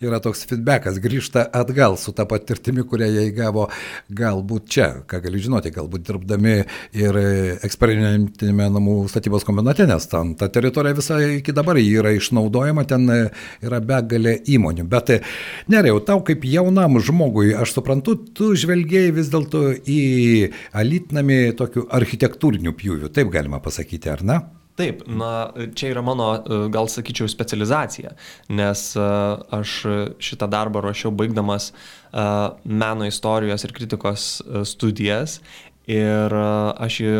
Yra 0.03 0.19
toks 0.25 0.43
feedbackas, 0.51 0.99
grįžta 1.05 1.45
atgal 1.55 1.95
su 1.95 2.11
tą 2.11 2.27
patirtimi, 2.27 2.83
kurią 2.91 3.07
jie 3.13 3.29
įgavo 3.29 3.69
galbūt 4.11 4.67
čia, 4.67 4.89
ką 5.07 5.21
gali 5.29 5.45
žinoti, 5.45 5.71
galbūt 5.79 6.09
dirbdami 6.11 6.57
ir 6.99 7.21
eksperimentinėme 7.63 8.67
namų 8.81 8.97
statybos 9.15 9.47
kombinate, 9.47 9.87
nes 9.87 10.11
ten 10.11 10.35
ta 10.43 10.51
teritorija 10.51 10.99
visai 10.99 11.21
iki 11.37 11.55
dabar 11.55 11.79
yra 11.79 12.11
išnaudojama, 12.19 12.83
ten 12.91 13.07
yra 13.63 13.79
begalė 13.79 14.41
įmonių. 14.59 14.91
Bet 14.91 15.15
nerėjau, 15.71 16.03
tau 16.11 16.19
kaip 16.27 16.51
jaunam 16.51 16.99
žmogui, 16.99 17.55
aš 17.55 17.79
suprantu, 17.79 18.19
tu 18.35 18.57
žvelgiai 18.59 19.15
vis 19.15 19.31
dėlto 19.31 19.52
į 19.61 20.01
alitnami 20.79 21.53
tokių 21.59 21.87
architektūrinių 22.01 22.75
pjūvių, 22.79 23.13
taip 23.15 23.33
galima 23.35 23.61
pasakyti, 23.65 24.11
ar 24.13 24.27
ne? 24.27 24.41
Taip, 24.73 25.03
na, 25.05 25.53
čia 25.77 25.91
yra 25.93 26.01
mano, 26.05 26.27
e, 26.41 26.59
gal 26.73 26.89
sakyčiau, 26.89 27.29
specializacija, 27.29 28.15
nes 28.57 28.85
e, 28.97 29.05
aš 29.53 29.75
šitą 30.23 30.49
darbą 30.49 30.81
ruošiau 30.81 31.13
baigdamas 31.13 31.69
e, 31.73 32.25
meno 32.65 33.09
istorijos 33.09 33.67
ir 33.67 33.75
kritikos 33.77 34.27
studijas 34.71 35.43
ir 35.91 36.33
aš 36.33 36.99
jį 37.03 37.15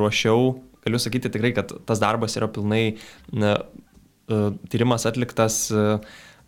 ruošiau, 0.00 0.52
galiu 0.84 1.00
sakyti 1.02 1.32
tikrai, 1.34 1.52
kad 1.56 1.72
tas 1.88 2.00
darbas 2.00 2.38
yra 2.38 2.48
pilnai 2.52 2.96
na, 3.34 3.56
tyrimas 4.72 5.04
atliktas 5.08 5.66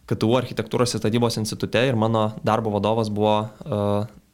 KTU 0.08 0.36
architektūros 0.38 0.94
ir 0.94 1.02
statybos 1.02 1.40
institute 1.40 1.82
ir 1.88 1.98
mano 1.98 2.28
darbo 2.46 2.72
vadovas 2.72 3.10
buvo 3.12 3.34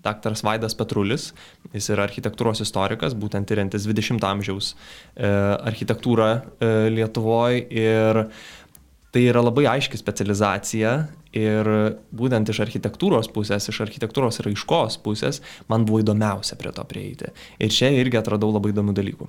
daktaras 0.04 0.42
Vaidas 0.46 0.76
Petrulis, 0.78 1.30
jis 1.74 1.90
yra 1.94 2.06
architektūros 2.08 2.62
istorikas, 2.64 3.16
būtent 3.18 3.48
tyriantis 3.50 3.86
20 3.88 4.24
amžiaus 4.26 4.72
e, 4.72 5.30
architektūrą 5.70 6.30
e, 6.34 6.72
Lietuvoje 6.94 7.64
ir 7.70 8.24
tai 9.10 9.26
yra 9.26 9.42
labai 9.42 9.66
aiški 9.70 9.98
specializacija 10.00 10.94
ir 11.36 11.68
būtent 12.16 12.50
iš 12.50 12.60
architektūros 12.64 13.30
pusės, 13.34 13.68
iš 13.70 13.80
architektūros 13.84 14.40
raiškos 14.44 14.98
pusės 15.04 15.40
man 15.70 15.86
buvo 15.86 16.02
įdomiausia 16.02 16.58
prie 16.58 16.72
to 16.74 16.84
prieiti. 16.88 17.30
Ir 17.62 17.70
čia 17.74 17.92
irgi 17.94 18.18
atradau 18.20 18.50
labai 18.54 18.72
įdomių 18.74 18.94
dalykų. 18.96 19.28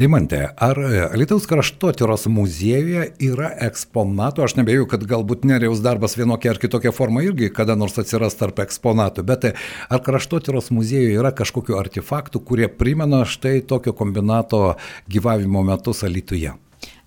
Dimante, 0.00 0.40
ar 0.56 0.80
Lietuvos 1.14 1.46
kraštotyros 1.50 2.26
muziejuje 2.32 3.10
yra 3.28 3.50
eksponatų, 3.68 4.46
aš 4.46 4.56
nebejoju, 4.60 4.88
kad 4.94 5.06
galbūt 5.08 5.46
neriaus 5.48 5.84
darbas 5.84 6.16
vienokia 6.18 6.54
ar 6.54 6.62
kitokia 6.62 6.94
forma 6.96 7.24
irgi 7.26 7.52
kada 7.54 7.76
nors 7.78 7.98
atsiras 8.00 8.38
tarp 8.40 8.64
eksponatų, 8.64 9.26
bet 9.28 9.50
ar 9.52 10.04
kraštotyros 10.04 10.72
muziejuje 10.74 11.20
yra 11.20 11.34
kažkokių 11.36 11.78
artefaktų, 11.80 12.44
kurie 12.44 12.68
primena 12.72 13.24
štai 13.28 13.60
tokio 13.68 13.92
kombinato 13.96 14.74
gyvavimo 15.10 15.64
metus 15.66 16.04
Alituje? 16.04 16.54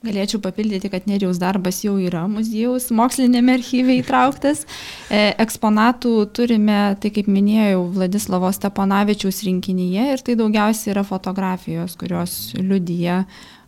Galėčiau 0.07 0.41
papildyti, 0.43 0.91
kad 0.93 1.07
Nerijaus 1.09 1.39
darbas 1.41 1.81
jau 1.83 1.97
yra 1.99 2.23
muziejaus 2.31 2.89
mokslinėme 2.95 3.57
archyve 3.57 3.97
įtrauktas. 3.99 4.63
E, 5.09 5.33
eksponatų 5.43 6.13
turime, 6.37 6.79
tai 7.01 7.11
kaip 7.15 7.29
minėjau, 7.31 7.85
Vladislavo 7.97 8.51
Steponavičiaus 8.55 9.43
rinkinyje 9.47 10.11
ir 10.15 10.23
tai 10.23 10.37
daugiausiai 10.39 10.93
yra 10.95 11.03
fotografijos, 11.07 11.97
kurios 11.99 12.37
liudyja 12.57 13.23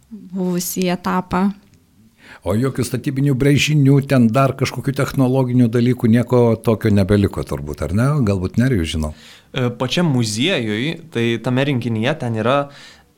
buvusį 0.10 0.90
etapą. 0.96 1.50
O 2.48 2.54
jokių 2.56 2.86
statybinių 2.86 3.34
brėžinių, 3.40 3.98
ten 4.08 4.30
dar 4.32 4.54
kažkokių 4.58 4.94
technologinių 4.96 5.68
dalykų, 5.74 6.10
nieko 6.14 6.40
tokio 6.64 6.92
nebeliko 6.94 7.44
turbūt, 7.44 7.84
ar 7.88 7.96
ne? 7.98 8.08
Galbūt 8.28 8.60
nerijų 8.62 8.86
žinau. 8.94 9.12
E, 9.50 9.68
pačiam 9.82 10.12
muziejui, 10.14 10.94
tai 11.14 11.26
tame 11.44 11.66
rinkinyje 11.72 12.14
ten 12.22 12.38
yra 12.40 12.58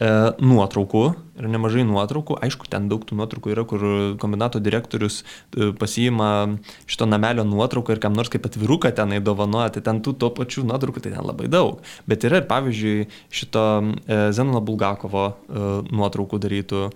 nuotraukų 0.01 1.03
ir 1.41 1.49
nemažai 1.49 1.83
nuotraukų. 1.87 2.37
Aišku, 2.45 2.67
ten 2.71 2.87
daug 2.91 3.03
tų 3.07 3.17
nuotraukų 3.19 3.53
yra, 3.53 3.65
kur 3.67 3.85
kombinato 4.21 4.61
direktorius 4.63 5.21
e, 5.21 5.71
pasiima 5.77 6.57
šito 6.89 7.07
namelio 7.09 7.45
nuotrauką 7.47 7.95
ir 7.95 8.01
kam 8.03 8.15
nors 8.17 8.31
kaip 8.31 8.45
atviruką 8.49 8.93
tenai 8.97 9.21
dovanoja, 9.23 9.71
tai 9.75 9.85
ten 9.85 10.03
tų 10.05 10.15
to 10.21 10.31
pačių 10.37 10.65
nuotraukų 10.69 11.05
tai 11.05 11.15
ten 11.15 11.25
labai 11.25 11.49
daug. 11.51 11.81
Bet 12.09 12.27
yra 12.27 12.41
ir 12.41 12.49
pavyzdžiui 12.51 13.07
šito 13.33 13.65
e, 13.81 14.21
Zenono 14.35 14.61
Bulgakovo 14.65 15.25
e, 15.31 15.65
nuotraukų 15.89 16.41
darytų 16.45 16.85
e, 16.85 16.93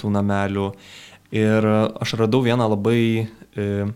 tų 0.00 0.12
namelių. 0.18 0.72
Ir 1.38 1.66
aš 2.00 2.16
radau 2.16 2.40
vieną 2.40 2.70
labai 2.72 3.00
e, 3.20 3.88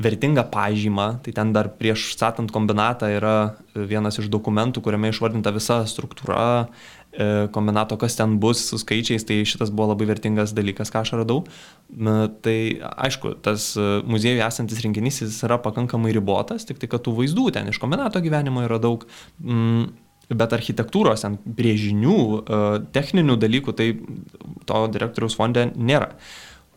vertingą 0.00 0.46
pažymą, 0.48 1.08
tai 1.24 1.32
ten 1.36 1.50
dar 1.52 1.66
prieš 1.76 2.12
statant 2.14 2.52
kombinatą 2.54 3.10
yra 3.12 3.34
vienas 3.74 4.16
iš 4.22 4.30
dokumentų, 4.32 4.80
kuriame 4.86 5.10
išvardinta 5.10 5.50
visa 5.52 5.82
struktūra, 5.90 6.70
E, 6.99 6.99
kombinato, 7.52 7.96
kas 7.98 8.14
ten 8.16 8.36
bus 8.42 8.62
su 8.70 8.78
skaičiais, 8.78 9.24
tai 9.26 9.40
šitas 9.48 9.72
buvo 9.74 9.90
labai 9.90 10.06
vertingas 10.12 10.54
dalykas, 10.54 10.92
ką 10.94 11.02
aš 11.02 11.14
radau. 11.18 11.40
Tai 12.44 12.58
aišku, 13.06 13.34
tas 13.42 13.72
e, 13.74 13.88
muziejuje 14.06 14.44
esantis 14.46 14.82
rinkinys 14.84 15.24
jis 15.24 15.40
yra 15.46 15.58
pakankamai 15.62 16.14
ribotas, 16.14 16.68
tik 16.68 16.78
tai, 16.78 16.90
kad 16.92 17.02
tų 17.06 17.16
vaizdų 17.18 17.48
ten 17.56 17.72
iš 17.72 17.80
kombinato 17.82 18.22
gyvenimo 18.22 18.62
yra 18.68 18.78
daug. 18.82 19.08
Mm, 19.42 19.90
bet 20.30 20.54
architektūros, 20.54 21.26
brėžinių, 21.58 22.20
e, 22.38 22.60
techninių 22.94 23.34
dalykų, 23.42 23.74
tai 23.74 23.88
to 24.70 24.84
direktoriaus 24.94 25.34
fonde 25.38 25.66
nėra. 25.74 26.12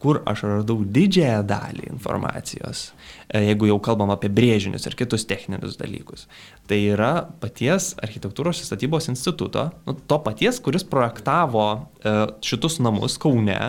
Kur 0.03 0.19
aš 0.27 0.43
radau 0.49 0.81
didžiąją 0.83 1.41
dalį 1.47 1.87
informacijos, 1.93 2.89
e, 3.29 3.41
jeigu 3.47 3.69
jau 3.69 3.79
kalbam 3.83 4.11
apie 4.13 4.27
brėžinius 4.27 4.87
ir 4.89 4.97
kitus 4.99 5.23
techninius 5.29 5.77
dalykus, 5.79 6.27
tai 6.67 6.81
yra 6.91 7.13
paties 7.43 7.93
architektūros 8.03 8.59
ir 8.59 8.67
statybos 8.67 9.07
instituto, 9.13 9.69
nu, 9.87 9.95
to 9.95 10.19
paties, 10.25 10.59
kuris 10.63 10.83
projektavo 10.87 11.67
e, 11.79 12.17
šitus 12.43 12.81
namus 12.83 13.19
Kaune, 13.21 13.61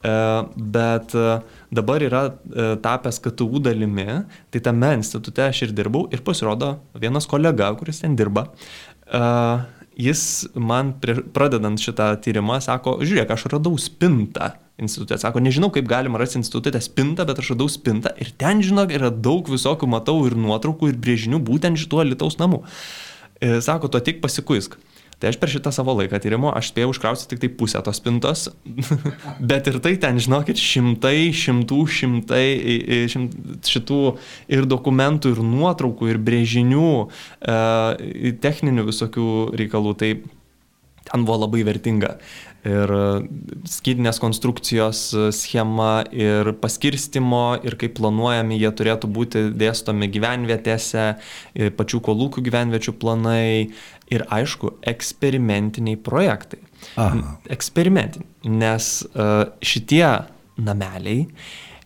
bet 0.00 1.12
dabar 1.76 2.00
yra 2.00 2.22
tapęs 2.80 3.18
KTU 3.20 3.60
dalimi, 3.60 4.06
tai 4.48 4.62
tame 4.64 4.94
institute 4.96 5.44
aš 5.44 5.66
ir 5.66 5.74
dirbau 5.76 6.06
ir 6.08 6.22
pasirodo 6.24 6.78
vienas 6.96 7.28
kolega, 7.28 7.68
kuris 7.76 8.00
ten 8.00 8.16
dirba, 8.16 8.46
jis 9.98 10.48
man 10.54 10.94
pradedant 11.34 11.80
šitą 11.80 12.12
tyrimą 12.24 12.60
sako, 12.64 12.98
žiūrėk, 13.04 13.32
aš 13.34 13.48
radau 13.52 13.76
spintą 13.80 14.54
institutė. 14.80 15.18
Sako, 15.20 15.42
nežinau, 15.44 15.70
kaip 15.74 15.88
galima 15.88 16.20
rasti 16.20 16.40
institutę 16.40 16.80
spintą, 16.82 17.26
bet 17.28 17.42
aš 17.42 17.52
radau 17.54 17.68
spintą 17.70 18.14
ir 18.20 18.32
ten, 18.40 18.62
žinok, 18.64 18.94
yra 18.96 19.10
daug 19.12 19.48
visokių 19.50 19.88
matau 19.90 20.22
ir 20.28 20.36
nuotraukų, 20.38 20.92
ir 20.92 21.00
brėžinių 21.00 21.42
būtent 21.44 21.80
šituo 21.80 22.04
Lietuvos 22.06 22.38
namu. 22.40 22.62
E, 23.40 23.58
sako, 23.64 23.90
tu 23.92 24.00
tik 24.04 24.22
pasikuisk. 24.24 24.78
Tai 25.20 25.28
aš 25.28 25.36
per 25.36 25.52
šitą 25.52 25.72
savo 25.74 25.92
laiką 25.98 26.16
tyrimo 26.22 26.48
aš 26.56 26.70
spėjau 26.72 26.94
užkrausti 26.94 27.28
tik 27.28 27.42
tai 27.42 27.50
pusę 27.52 27.82
tos 27.84 28.00
spintos, 28.00 28.46
bet 29.52 29.68
ir 29.68 29.76
tai 29.84 29.94
ten, 30.00 30.20
žinokit, 30.22 30.56
šimtai, 30.56 31.28
šimtų, 31.36 31.80
šimtai 31.98 32.44
šimt, 33.12 33.36
šitų 33.68 34.00
ir 34.56 34.68
dokumentų, 34.70 35.34
ir 35.34 35.42
nuotraukų, 35.44 36.08
ir 36.14 36.20
brėžinių, 36.24 36.92
e, 37.44 38.34
techninių 38.40 38.88
visokių 38.88 39.30
reikalų. 39.60 39.96
Tai 40.00 40.12
ten 41.10 41.26
buvo 41.26 41.42
labai 41.44 41.66
vertinga 41.66 42.16
ir 42.66 42.90
skydinės 43.68 44.20
konstrukcijos 44.20 45.02
schema, 45.32 46.02
ir 46.12 46.52
paskirstimo, 46.60 47.60
ir 47.64 47.76
kaip 47.80 47.96
planuojami 47.96 48.58
jie 48.60 48.72
turėtų 48.76 49.08
būti 49.08 49.44
dėstomi 49.56 50.10
gyvenvietėse, 50.12 51.06
pačių 51.78 52.02
kolūkių 52.04 52.44
gyvenviečių 52.50 52.96
planai, 53.00 53.72
ir 54.10 54.24
aišku, 54.32 54.74
eksperimentiniai 54.90 55.98
projektai. 56.02 56.60
Aha. 57.00 57.36
Eksperimentiniai, 57.52 58.54
nes 58.60 58.90
šitie 59.62 60.06
nameliai, 60.60 61.26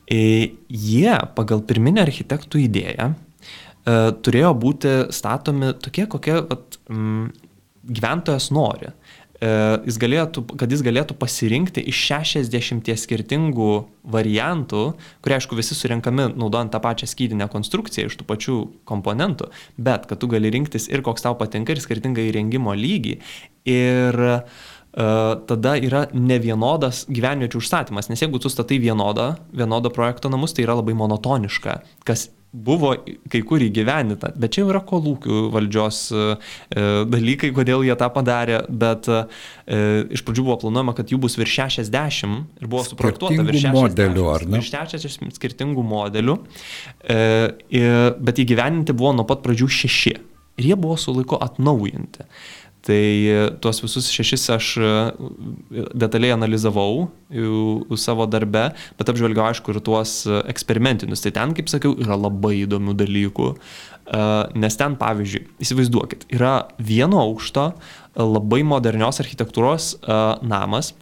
jie 0.08 1.14
pagal 1.36 1.64
pirminę 1.66 2.04
architektų 2.04 2.66
idėją 2.66 3.12
turėjo 3.84 4.52
būti 4.56 4.92
statomi 5.12 5.74
tokie, 5.82 6.06
kokie 6.08 6.38
at, 6.40 6.78
mm, 6.88 7.26
gyventojas 7.84 8.50
nori. 8.50 8.92
E, 9.44 9.48
jis 9.88 9.98
galėtų, 10.00 10.44
kad 10.60 10.72
jis 10.72 10.82
galėtų 10.84 11.16
pasirinkti 11.20 11.82
iš 11.90 12.00
60 12.12 12.90
skirtingų 13.00 13.70
variantų, 14.14 14.84
kurie 15.24 15.36
aišku 15.38 15.58
visi 15.58 15.76
surinkami 15.76 16.30
naudojant 16.32 16.72
tą 16.72 16.80
pačią 16.84 17.08
skydinę 17.10 17.48
konstrukciją 17.52 18.08
iš 18.08 18.16
tų 18.20 18.28
pačių 18.28 18.60
komponentų, 18.88 19.50
bet 19.76 20.06
kad 20.10 20.22
tu 20.22 20.30
gali 20.32 20.52
rinktis 20.54 20.88
ir 20.92 21.04
koks 21.04 21.26
tau 21.26 21.36
patinka 21.40 21.74
ir 21.74 21.82
skirtingą 21.84 22.24
įrengimo 22.30 22.76
lygį. 22.78 23.18
Ir 23.74 24.24
Uh, 24.94 25.40
tada 25.50 25.72
yra 25.82 26.04
nevienodas 26.14 27.00
gyvenviečių 27.10 27.58
užstatymas, 27.58 28.06
nes 28.06 28.20
jeigu 28.22 28.38
tu 28.38 28.46
statai 28.46 28.76
vienodą, 28.78 29.32
vienodo 29.50 29.90
projekto 29.90 30.30
namus, 30.30 30.54
tai 30.54 30.62
yra 30.68 30.76
labai 30.78 30.94
monotoniška, 30.94 31.80
kas 32.06 32.28
buvo 32.54 32.92
kai 33.30 33.40
kur 33.46 33.62
įgyvenita, 33.64 34.30
bet 34.38 34.54
čia 34.54 34.62
jau 34.62 34.70
yra 34.70 34.80
kolūkių 34.86 35.40
valdžios 35.54 36.00
e, 36.14 36.26
dalykai, 37.10 37.50
kodėl 37.56 37.82
jie 37.86 37.96
tą 37.98 38.08
padarė, 38.14 38.60
bet 38.70 39.08
e, 39.10 39.22
iš 40.14 40.22
pradžių 40.26 40.46
buvo 40.46 40.58
planuojama, 40.62 40.94
kad 40.94 41.10
jų 41.10 41.18
bus 41.26 41.38
virš 41.40 41.56
60 41.80 42.62
ir 42.62 42.70
buvo 42.70 42.84
suprojektuota 42.86 43.42
virš 43.42 43.66
60 43.66 43.78
modelių, 43.80 44.28
ar 44.30 44.46
ne? 44.46 44.60
Virš 44.60 44.70
60 44.76 45.34
skirtingų 45.40 45.86
modelių, 45.90 46.38
e, 47.02 47.82
bet 48.20 48.44
įgyveninti 48.44 48.94
buvo 48.94 49.16
nuo 49.18 49.26
pat 49.28 49.42
pradžių 49.46 49.70
šeši. 49.80 50.14
Ir 50.54 50.68
jie 50.70 50.76
buvo 50.78 50.94
su 51.00 51.10
laiku 51.10 51.34
atnaujinti. 51.42 52.28
Tai 52.84 53.00
e, 53.00 53.36
tuos 53.64 53.80
visus 53.80 54.10
šešis 54.12 54.42
aš 54.52 54.66
e, 54.76 54.88
detaliai 55.96 56.34
analizavau 56.34 57.06
savo 57.98 58.26
darbe, 58.28 58.66
bet 58.98 59.10
apžvelgiau 59.10 59.46
aišku 59.48 59.72
ir 59.72 59.80
tuos 59.84 60.18
e, 60.28 60.42
eksperimentinius. 60.52 61.24
Tai 61.24 61.32
ten, 61.38 61.54
kaip 61.56 61.72
sakiau, 61.72 61.96
yra 62.04 62.18
labai 62.20 62.58
įdomių 62.64 62.96
dalykų, 63.00 63.48
nes 64.60 64.74
ten, 64.76 64.98
pavyzdžiui, 65.00 65.46
įsivaizduokit, 65.64 66.26
yra 66.36 66.66
vieno 66.76 67.22
aukšto 67.22 67.70
labai 68.20 68.60
modernios 68.68 69.22
architektūros 69.24 69.94
namas, 70.44 70.92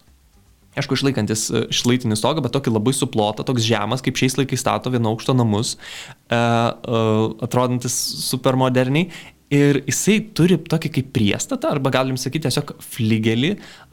Aišku, 0.73 0.97
išlaikantis 0.97 1.51
šlaitinį 1.69 2.17
stogą, 2.17 2.41
bet 2.41 2.55
tokį 2.55 2.71
labai 2.73 2.95
suplotą, 2.97 3.45
toks 3.45 3.67
žemas, 3.67 4.01
kaip 4.01 4.17
šiais 4.17 4.39
laikais 4.39 4.63
stato 4.63 4.89
vieno 4.89 5.11
aukšto 5.13 5.35
namus, 5.37 5.75
atrodantis 6.33 7.93
supermoderniai 8.25 9.11
Ir 9.53 9.83
jisai 9.85 10.15
turi 10.33 10.57
tokį 10.57 10.91
kaip 10.95 11.09
priestatą, 11.13 11.75
arba 11.75 11.91
galim 11.93 12.17
sakyti 12.17 12.47
tiesiog 12.47 12.71
fligelį 12.95 13.51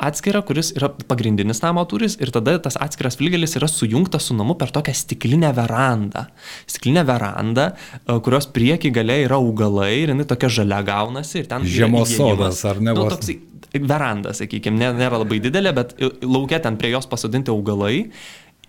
atskirą, 0.07 0.39
kuris 0.47 0.71
yra 0.77 0.87
pagrindinis 1.09 1.59
namo 1.65 1.83
turis 1.89 2.15
ir 2.23 2.31
tada 2.31 2.53
tas 2.63 2.77
atskiras 2.79 3.19
fligelis 3.19 3.57
yra 3.59 3.67
sujungtas 3.67 4.29
su 4.29 4.37
namu 4.37 4.55
per 4.59 4.71
tokią 4.71 4.95
stiklinę 4.95 5.51
verandą. 5.57 6.29
Stiklinę 6.63 7.03
verandą, 7.09 7.67
e, 7.73 8.17
kurios 8.23 8.47
prieki 8.55 8.93
gale 8.95 9.19
yra 9.25 9.41
augalai 9.41 9.91
ir 10.05 10.13
jinai 10.13 10.29
tokia 10.31 10.51
žalia 10.61 10.79
gaunasi 10.87 11.43
ir 11.43 11.51
ten... 11.51 11.67
Žiemos 11.67 12.15
sodas, 12.15 12.63
ar 12.63 12.79
ne? 12.79 12.95
Nu, 12.95 13.09
toksai 13.11 13.35
veranda, 13.75 14.31
sakykime, 14.33 14.93
nėra 14.95 15.19
labai 15.19 15.43
didelė, 15.43 15.75
bet 15.75 15.95
laukia 16.23 16.63
ten 16.63 16.79
prie 16.79 16.95
jos 16.95 17.09
pasodinti 17.11 17.51
augalai. 17.51 18.07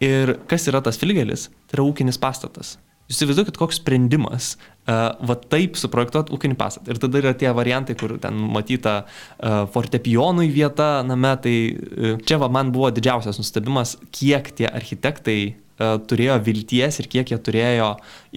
Ir 0.02 0.38
kas 0.50 0.66
yra 0.66 0.80
tas 0.82 0.98
fligelis? 0.98 1.50
Tai 1.68 1.78
yra 1.78 1.90
ūkinis 1.92 2.18
pastatas. 2.18 2.78
Jūs 3.10 3.24
įsivaizduokit, 3.24 3.56
koks 3.58 3.80
sprendimas 3.80 4.52
uh, 4.54 5.16
va 5.26 5.34
taip 5.50 5.74
suprojektuoti 5.80 6.30
ūkinį 6.36 6.54
pastatą. 6.60 6.92
Ir 6.92 7.00
tada 7.02 7.18
yra 7.18 7.32
tie 7.34 7.50
variantai, 7.56 7.96
kur 7.98 8.14
ten 8.22 8.38
matyta 8.54 9.00
uh, 9.02 9.64
fortepijonui 9.74 10.46
vieta 10.54 11.00
name, 11.02 11.32
tai 11.42 11.56
uh, 11.74 12.14
čia 12.22 12.38
va 12.38 12.46
man 12.54 12.70
buvo 12.70 12.92
didžiausias 12.94 13.40
nustebimas, 13.42 13.96
kiek 14.14 14.52
tie 14.54 14.70
architektai 14.70 15.40
uh, 15.50 15.98
turėjo 16.06 16.38
vilties 16.46 17.02
ir 17.02 17.10
kiek 17.10 17.34
jie 17.34 17.42
turėjo 17.50 17.90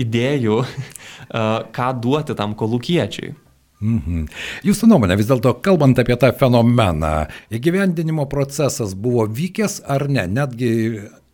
idėjų, 0.07 0.59
uh, 0.65 1.55
ką 1.77 1.93
duoti 2.01 2.33
tam 2.41 2.57
kolūkiečiui. 2.57 3.35
Mhm. 3.83 4.27
Jūsų 4.65 4.87
nuomonė, 4.89 5.19
vis 5.19 5.27
dėlto, 5.29 5.57
kalbant 5.61 5.99
apie 5.99 6.15
tą 6.17 6.29
fenomeną, 6.39 7.27
įgyvendinimo 7.53 8.25
procesas 8.31 8.95
buvo 8.95 9.27
vykęs 9.27 9.83
ar 9.91 10.07
ne? 10.09 10.23
Netgi 10.31 10.71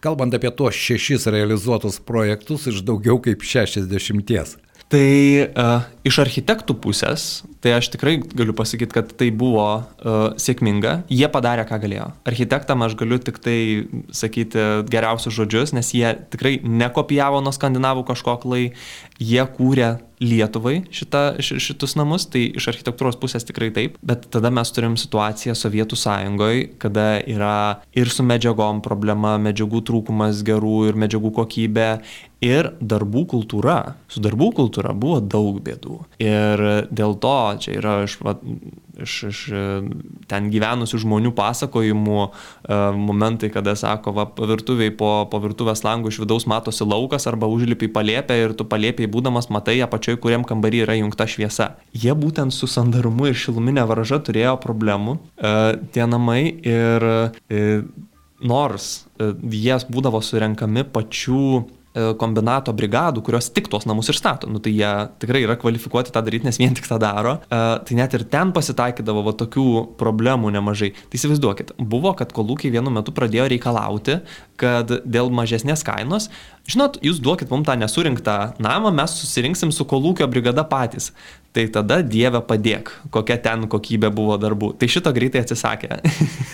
kalbant 0.04 0.34
apie 0.36 0.52
tuos 0.56 0.78
šešis 0.78 1.28
realizuotus 1.34 2.00
projektus 2.00 2.68
iš 2.72 2.84
daugiau 2.88 3.20
kaip 3.24 3.44
šešiasdešimties. 3.46 4.58
Tai 4.90 5.06
uh, 5.46 5.84
iš 6.02 6.18
architektų 6.24 6.74
pusės, 6.82 7.44
tai 7.62 7.76
aš 7.76 7.92
tikrai 7.94 8.16
galiu 8.26 8.56
pasakyti, 8.58 8.96
kad 8.96 9.12
tai 9.20 9.28
buvo 9.30 9.66
uh, 9.78 10.16
sėkminga. 10.42 11.04
Jie 11.14 11.30
padarė, 11.30 11.68
ką 11.70 11.78
galėjo. 11.84 12.08
Architektam 12.26 12.82
aš 12.82 12.96
galiu 12.98 13.20
tik 13.22 13.38
tai 13.44 13.60
sakyti 14.10 14.64
geriausius 14.90 15.36
žodžius, 15.38 15.76
nes 15.78 15.94
jie 15.94 16.16
tikrai 16.34 16.56
nekopijavo 16.66 17.44
nuo 17.46 17.54
skandinavų 17.54 18.08
kažkoklai, 18.10 18.64
jie 19.20 19.44
kūrė 19.58 19.98
Lietuvai 20.20 20.82
šita, 20.92 21.38
šitus 21.40 21.94
namus, 21.96 22.26
tai 22.28 22.42
iš 22.60 22.66
architektūros 22.74 23.16
pusės 23.22 23.46
tikrai 23.48 23.70
taip, 23.72 23.96
bet 24.04 24.26
tada 24.34 24.52
mes 24.52 24.68
turim 24.76 24.98
situaciją 25.00 25.54
Sovietų 25.56 25.96
sąjungoje, 25.96 26.66
kada 26.82 27.22
yra 27.24 27.54
ir 27.96 28.12
su 28.12 28.26
medžiagom 28.28 28.82
problema, 28.84 29.38
medžiagų 29.40 29.80
trūkumas 29.88 30.44
gerų 30.48 30.90
ir 30.90 31.00
medžiagų 31.00 31.32
kokybė, 31.40 31.88
ir 32.44 32.74
darbų 32.84 33.26
kultūra. 33.32 33.78
Su 34.12 34.20
darbų 34.24 34.52
kultūra 34.60 34.92
buvo 34.92 35.22
daug 35.24 35.62
bėdų. 35.64 36.02
Ir 36.24 36.66
dėl 36.92 37.16
to 37.24 37.38
čia 37.64 37.80
yra 37.80 37.96
iš, 38.04 38.20
va, 38.24 38.36
iš, 39.04 39.14
iš 39.30 39.40
ten 40.30 40.50
gyvenusių 40.54 41.00
žmonių 41.04 41.32
pasakojimų 41.38 42.18
e, 42.26 42.30
momentai, 42.98 43.52
kada 43.54 43.76
sako, 43.80 44.14
va, 44.18 44.26
virtuviai 44.52 44.94
po, 44.96 45.12
po 45.32 45.42
virtuvės 45.44 45.84
langų 45.86 46.12
iš 46.14 46.22
vidaus 46.24 46.48
matosi 46.50 46.88
laukas 46.88 47.28
arba 47.30 47.50
užlipi 47.52 47.92
palėpę 47.94 48.38
ir 48.40 48.56
tu 48.58 48.68
palėpiai 48.70 49.10
būdamas 49.12 49.50
matai 49.54 49.80
apačioj, 49.86 50.20
kuriam 50.24 50.46
kambarį 50.48 50.84
yra 50.86 51.00
jungta 51.00 51.28
šviesa. 51.30 51.72
Jie 51.94 52.14
būtent 52.18 52.56
su 52.56 52.70
sandarumu 52.70 53.30
ir 53.30 53.40
šiluminė 53.40 53.88
varža 53.90 54.22
turėjo 54.26 54.58
problemų, 54.64 55.18
e, 55.38 55.56
tie 55.96 56.06
namai 56.10 56.44
ir 56.60 57.10
e, 57.10 57.66
nors 58.40 58.94
jie 59.20 59.76
būdavo 59.92 60.22
surenkami 60.24 60.86
pačių 60.88 61.44
E, 61.60 61.79
kombinato 62.22 62.74
brigadų, 62.76 63.24
kurios 63.26 63.50
tik 63.50 63.70
tuos 63.72 63.88
namus 63.90 64.12
ir 64.12 64.18
stato. 64.20 64.50
Nu, 64.52 64.62
tai 64.62 64.76
jie 64.76 64.92
tikrai 65.22 65.42
yra 65.46 65.56
kvalifikuoti 65.60 66.14
tą 66.14 66.22
daryti, 66.26 66.46
nes 66.46 66.60
vien 66.62 66.76
tik 66.78 66.86
tą 66.86 67.00
daro. 67.02 67.40
E, 67.50 67.62
tai 67.88 67.98
net 67.98 68.14
ir 68.14 68.28
ten 68.30 68.54
pasitaikydavo 68.56 69.24
va, 69.26 69.34
tokių 69.40 69.66
problemų 70.00 70.54
nemažai. 70.54 70.92
Tai 71.10 71.20
įsivaizduokit, 71.22 71.74
buvo, 71.80 72.14
kad 72.20 72.36
kolūkiai 72.36 72.74
vienu 72.78 72.94
metu 72.94 73.16
pradėjo 73.16 73.50
reikalauti, 73.56 74.20
kad 74.60 74.92
dėl 75.02 75.34
mažesnės 75.34 75.82
kainos, 75.88 76.30
žinot, 76.70 77.00
jūs 77.06 77.24
duokit 77.24 77.50
mums 77.50 77.66
tą 77.66 77.78
nesurinktą 77.80 78.38
namą, 78.62 78.94
mes 78.94 79.18
susirinksim 79.24 79.74
su 79.74 79.88
kolūkio 79.90 80.30
brigada 80.30 80.68
patys 80.70 81.10
tai 81.54 81.66
tada 81.74 82.00
Dieve 82.06 82.42
padėk, 82.46 82.92
kokia 83.14 83.40
ten 83.42 83.66
kokybė 83.72 84.12
buvo 84.14 84.38
darbų. 84.42 84.74
Tai 84.80 84.90
šito 84.92 85.14
greitai 85.16 85.42
atsisakė. 85.44 85.98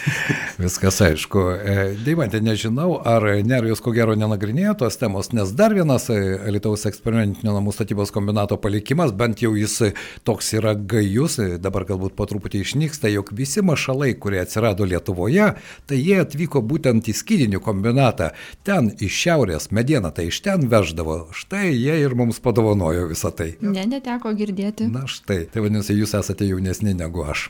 Viskas 0.56 1.02
aišku. 1.04 1.42
E, 1.52 1.74
Deimantė, 2.06 2.40
nežinau, 2.44 2.96
ar 3.04 3.26
Nerijus 3.44 3.82
ko 3.84 3.92
gero 3.96 4.16
nenagrinėjo 4.16 4.78
tos 4.80 4.96
temos, 5.00 5.34
nes 5.36 5.52
dar 5.56 5.76
vienas 5.76 6.08
e, 6.14 6.18
Alitaus 6.48 6.86
eksperimentinio 6.88 7.52
namų 7.58 7.74
statybos 7.76 8.14
kombinato 8.16 8.58
palikimas, 8.62 9.12
bent 9.12 9.44
jau 9.44 9.52
jis 9.58 9.92
toks 10.28 10.54
yra 10.56 10.72
gajus, 10.76 11.38
e, 11.44 11.60
dabar 11.62 11.84
galbūt 11.90 12.16
po 12.16 12.28
truputį 12.30 12.64
išnyksta, 12.64 13.12
jog 13.12 13.34
visi 13.36 13.64
mašalai, 13.66 14.14
kurie 14.16 14.40
atsirado 14.42 14.88
Lietuvoje, 14.88 15.52
tai 15.86 16.00
jie 16.00 16.22
atvyko 16.24 16.64
būtent 16.64 17.12
į 17.12 17.18
skydinių 17.20 17.62
kombinatą. 17.66 18.32
Ten 18.64 18.94
iš 18.96 19.20
šiaurės 19.26 19.70
medieną 19.76 20.14
tai 20.16 20.30
iš 20.32 20.40
ten 20.46 20.70
veždavo. 20.72 21.20
Štai 21.36 21.68
jie 21.74 22.00
ir 22.06 22.16
mums 22.16 22.40
padovanojo 22.40 23.10
visą 23.12 23.34
tai. 23.36 23.52
Ne, 23.60 23.84
neteko 23.92 24.32
girdėti 24.38 24.88
Na 24.88 25.04
štai, 25.10 25.44
tai 25.52 25.64
vadinasi, 25.64 25.96
jūs 25.98 26.14
esate 26.16 26.48
jaunesni 26.48 26.94
negu 26.96 27.26
aš. 27.28 27.50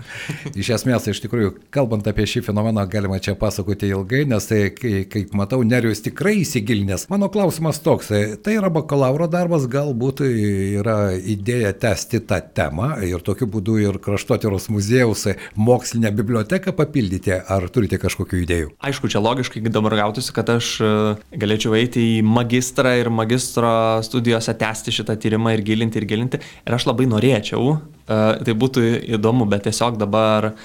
Iš 0.58 0.72
esmės, 0.80 1.06
iš 1.12 1.22
tikrųjų, 1.26 1.54
kalbant 1.74 2.08
apie 2.10 2.26
šį 2.30 2.42
fenomeną, 2.48 2.88
galima 2.96 3.20
čia 3.20 3.36
pasakoti 3.40 3.92
ilgai, 3.92 4.24
nes 4.30 4.48
tai, 4.50 4.62
kaip 4.74 5.36
matau, 5.38 5.62
Nerijus 5.68 6.04
tikrai 6.06 6.38
įsigilinęs. 6.42 7.08
Mano 7.12 7.30
klausimas 7.34 7.82
toks, 7.84 8.12
tai 8.46 8.58
yra 8.58 8.72
bakalauro 8.74 9.28
darbas, 9.32 9.68
galbūt 9.72 10.24
yra 10.26 10.98
idėja 11.20 11.74
tęsti 11.86 12.24
tą 12.30 12.40
temą 12.56 12.94
ir 13.06 13.24
tokiu 13.26 13.48
būdu 13.52 13.78
ir 13.84 14.00
kraštotyros 14.04 14.70
muziejaus 14.74 15.28
mokslinę 15.56 16.12
biblioteką 16.16 16.76
papildyti, 16.78 17.34
ar 17.36 17.68
turite 17.74 18.00
kažkokių 18.02 18.42
idėjų? 18.44 18.72
Aišku, 18.86 19.10
čia 19.12 19.22
logiškai 19.24 19.64
dabar 19.68 19.98
gautųsi, 20.00 20.34
kad 20.36 20.50
aš 20.56 20.72
e, 20.84 20.94
galėčiau 21.42 21.76
eiti 21.78 22.04
į 22.18 22.24
magistrą 22.28 22.96
ir 23.00 23.12
magistro 23.14 23.74
studijose 24.06 24.56
tęsti 24.60 24.94
šitą 25.00 25.18
tyrimą 25.22 25.56
ir 25.56 25.66
gilinti 25.66 26.02
ir 26.02 26.08
gilinti. 26.10 26.42
Ir 26.66 26.78
aš 26.78 26.88
labai 26.90 27.08
norėčiau, 27.12 27.76
e, 27.76 28.20
tai 28.46 28.58
būtų 28.64 28.86
įdomu, 29.18 29.48
bet 29.52 29.68
tiesiog 29.68 30.00
dabar 30.02 30.52
e, 30.52 30.56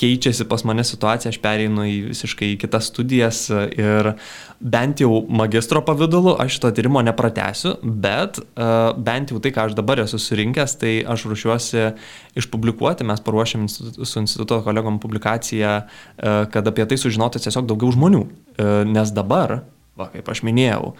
keičiasi 0.00 0.44
pas 0.50 0.64
mane 0.66 0.84
situacija, 0.84 1.30
aš 1.30 1.38
pereinu 1.42 1.84
į 1.86 1.96
visiškai 2.08 2.48
kitas 2.58 2.88
studijas 2.90 3.44
ir 3.52 4.12
bent 4.58 5.02
jau 5.04 5.20
magistro 5.28 5.82
pavydalu 5.86 6.34
aš 6.42 6.56
šito 6.56 6.72
tyrimo 6.74 7.02
nepratęsiu, 7.06 7.76
bet 7.84 8.40
e, 8.40 8.70
bent 9.06 9.30
jau 9.30 9.38
tai, 9.42 9.52
ką 9.54 9.68
aš 9.68 9.76
dabar 9.78 10.02
esu 10.02 10.18
surinkęs, 10.22 10.78
tai 10.80 10.94
aš 11.06 11.28
ruošiuosi 11.30 11.84
išpublikuoti, 12.42 13.06
mes 13.06 13.22
paruošėm 13.22 13.68
su 13.70 14.22
instituto 14.22 14.58
kolegom 14.66 14.98
publikaciją, 15.02 15.76
kad 16.52 16.68
apie 16.68 16.84
tai 16.88 16.98
sužinotų 17.00 17.40
tiesiog 17.44 17.68
daugiau 17.70 17.92
žmonių, 17.94 18.22
nes 18.90 19.12
dabar, 19.14 19.60
va, 19.96 20.08
kaip 20.12 20.28
aš 20.32 20.42
minėjau, 20.46 20.94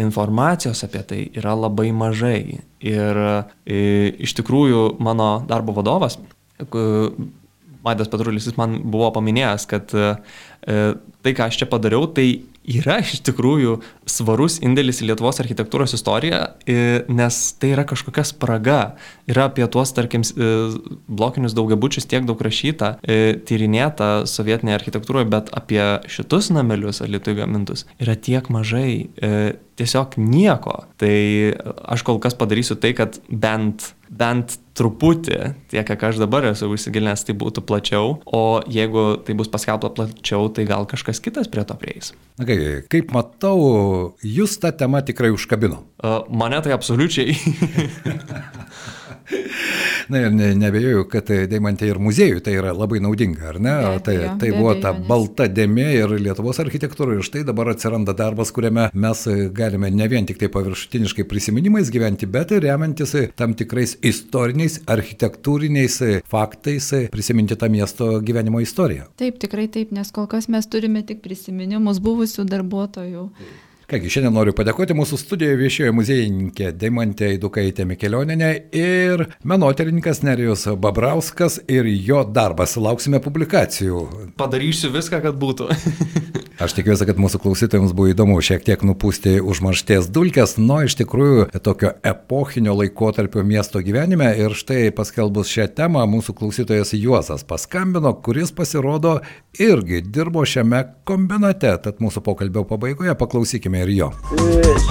informacijos 0.00 0.84
apie 0.86 1.02
tai 1.06 1.20
yra 1.36 1.54
labai 1.58 1.90
mažai. 1.94 2.60
Ir 2.80 3.20
e, 3.66 3.80
iš 4.22 4.34
tikrųjų 4.38 4.96
mano 5.02 5.32
darbo 5.48 5.74
vadovas, 5.76 6.18
Maidas 7.84 8.10
Petrulis, 8.12 8.48
jis 8.48 8.58
man 8.60 8.78
buvo 8.92 9.10
paminėjęs, 9.16 9.66
kad 9.70 9.92
e, 9.96 10.14
tai, 10.64 11.32
ką 11.36 11.48
aš 11.48 11.62
čia 11.62 11.68
padariau, 11.70 12.08
tai 12.12 12.28
yra 12.70 12.98
iš 13.00 13.22
tikrųjų 13.24 13.78
svarus 14.08 14.58
indėlis 14.62 15.00
į 15.00 15.10
Lietuvos 15.10 15.40
architektūros 15.42 15.94
istoriją, 15.96 16.40
nes 17.08 17.38
tai 17.58 17.72
yra 17.72 17.86
kažkokia 17.88 18.24
spraga. 18.28 18.80
Yra 19.30 19.48
apie 19.48 19.64
tuos, 19.72 19.94
tarkim, 19.96 20.24
blokinius 21.08 21.56
daugiabučius 21.56 22.08
tiek 22.10 22.26
daug 22.28 22.40
rašyta, 22.44 22.92
tyrinėta 23.48 24.10
sovietinėje 24.30 24.76
architektūroje, 24.80 25.30
bet 25.32 25.48
apie 25.56 25.82
šitus 26.12 26.52
namelius 26.54 27.00
Lietuvai 27.00 27.40
gamintus 27.42 27.86
yra 28.02 28.14
tiek 28.14 28.52
mažai, 28.52 29.08
tiesiog 29.80 30.18
nieko. 30.20 30.82
Tai 31.00 31.16
aš 31.96 32.04
kol 32.06 32.20
kas 32.22 32.36
padarysiu 32.38 32.76
tai, 32.80 32.92
kad 32.98 33.18
bent 33.30 33.94
bent 34.10 34.58
truputį, 34.80 35.38
tiek 35.72 35.84
kiek 35.88 36.06
aš 36.08 36.20
dabar 36.22 36.46
esu 36.50 36.70
įsigilinęs, 36.72 37.26
tai 37.28 37.36
būtų 37.40 37.64
plačiau, 37.68 38.16
o 38.24 38.42
jeigu 38.70 39.20
tai 39.26 39.36
bus 39.36 39.50
paskelbta 39.52 39.92
plačiau, 39.96 40.48
tai 40.56 40.64
gal 40.68 40.88
kažkas 40.88 41.20
kitas 41.22 41.50
prie 41.52 41.66
to 41.68 41.76
prieis. 41.80 42.14
Na 42.40 42.48
kai, 42.48 42.56
kaip 42.92 43.12
matau, 43.14 43.58
jūs 44.24 44.56
tą 44.62 44.72
temą 44.72 45.04
tikrai 45.04 45.32
užkabino. 45.36 45.84
Uh, 46.00 46.22
mane 46.32 46.62
tai 46.64 46.72
absoliučiai. 46.76 47.36
Na 50.10 50.18
ir 50.24 50.32
ne, 50.34 50.50
nebejoju, 50.58 51.04
kad 51.10 51.28
Deimantė 51.50 51.90
ir 51.90 52.00
muziejui 52.02 52.40
tai 52.44 52.56
yra 52.58 52.72
labai 52.74 52.98
naudinga, 53.02 53.44
ar 53.52 53.58
ne? 53.62 53.74
Be, 53.84 54.00
tai, 54.06 54.14
jo, 54.16 54.32
tai 54.40 54.50
buvo 54.56 54.74
ta 54.82 54.92
balta 54.94 55.46
dėmė 55.50 55.86
ir 56.00 56.14
Lietuvos 56.24 56.58
architektūra 56.62 57.14
ir 57.16 57.26
štai 57.26 57.44
dabar 57.46 57.70
atsiranda 57.72 58.14
darbas, 58.16 58.50
kuriame 58.54 58.88
mes 58.90 59.22
galime 59.54 59.92
ne 59.94 60.10
vien 60.10 60.26
tik 60.26 60.40
tai 60.40 60.50
paviršutiniškai 60.52 61.26
prisiminimais 61.30 61.92
gyventi, 61.94 62.26
bet 62.26 62.56
ir 62.56 62.66
remiantis 62.66 63.14
tam 63.38 63.54
tikrais 63.58 63.96
istoriniais, 64.02 64.80
architektūriniais 64.90 66.00
faktais 66.30 66.90
prisiminti 67.14 67.58
tą 67.60 67.70
miesto 67.72 68.12
gyvenimo 68.24 68.62
istoriją. 68.64 69.10
Taip, 69.20 69.38
tikrai 69.42 69.70
taip, 69.72 69.94
nes 69.94 70.10
kol 70.14 70.26
kas 70.30 70.50
mes 70.50 70.66
turime 70.70 71.04
tik 71.06 71.22
prisiminimus 71.24 72.02
buvusių 72.02 72.48
darbuotojų. 72.50 73.26
Taip. 73.38 73.58
Kągi, 73.90 74.06
šiandien 74.06 74.36
noriu 74.36 74.52
padėkoti 74.54 74.94
mūsų 74.94 75.16
studijoje 75.18 75.56
viešioje 75.58 75.94
muziejininkė 75.98 76.68
Daimantė 76.78 77.32
Idukaitė 77.34 77.82
Mikelioninė 77.90 78.50
ir 78.78 79.24
menoterininkas 79.42 80.22
Nerijus 80.22 80.68
Babrauskas 80.78 81.58
ir 81.66 81.90
jo 81.90 82.20
darbas. 82.22 82.76
Lauksime 82.78 83.18
publikacijų. 83.24 84.04
Padarysiu 84.38 84.92
viską, 84.94 85.18
kad 85.26 85.42
būtų. 85.42 85.66
Aš 86.60 86.74
tikiuosi, 86.76 87.06
kad 87.08 87.16
mūsų 87.16 87.38
klausytojams 87.40 87.94
buvo 87.96 88.10
įdomu 88.10 88.34
šiek 88.44 88.60
tiek 88.66 88.82
nupūsti 88.84 89.38
užmaršties 89.40 90.10
dulkes, 90.12 90.58
nuo 90.60 90.82
iš 90.84 90.92
tikrųjų 90.98 91.46
tokio 91.64 91.94
epochinio 92.04 92.74
laikotarpio 92.76 93.40
miesto 93.48 93.80
gyvenime. 93.80 94.28
Ir 94.36 94.52
štai 94.52 94.90
paskelbus 94.92 95.48
šią 95.48 95.70
temą 95.78 96.04
mūsų 96.12 96.36
klausytojas 96.36 96.92
Juozas 96.98 97.48
paskambino, 97.48 98.12
kuris 98.20 98.52
pasirodo 98.52 99.24
irgi 99.56 100.02
dirbo 100.04 100.44
šiame 100.44 100.84
kombinate. 101.08 101.72
Tad 101.80 102.04
mūsų 102.04 102.20
pokalbio 102.28 102.68
pabaigoje 102.68 103.16
paklausykime 103.16 103.80
ir 103.86 103.96
jo. 103.96 104.12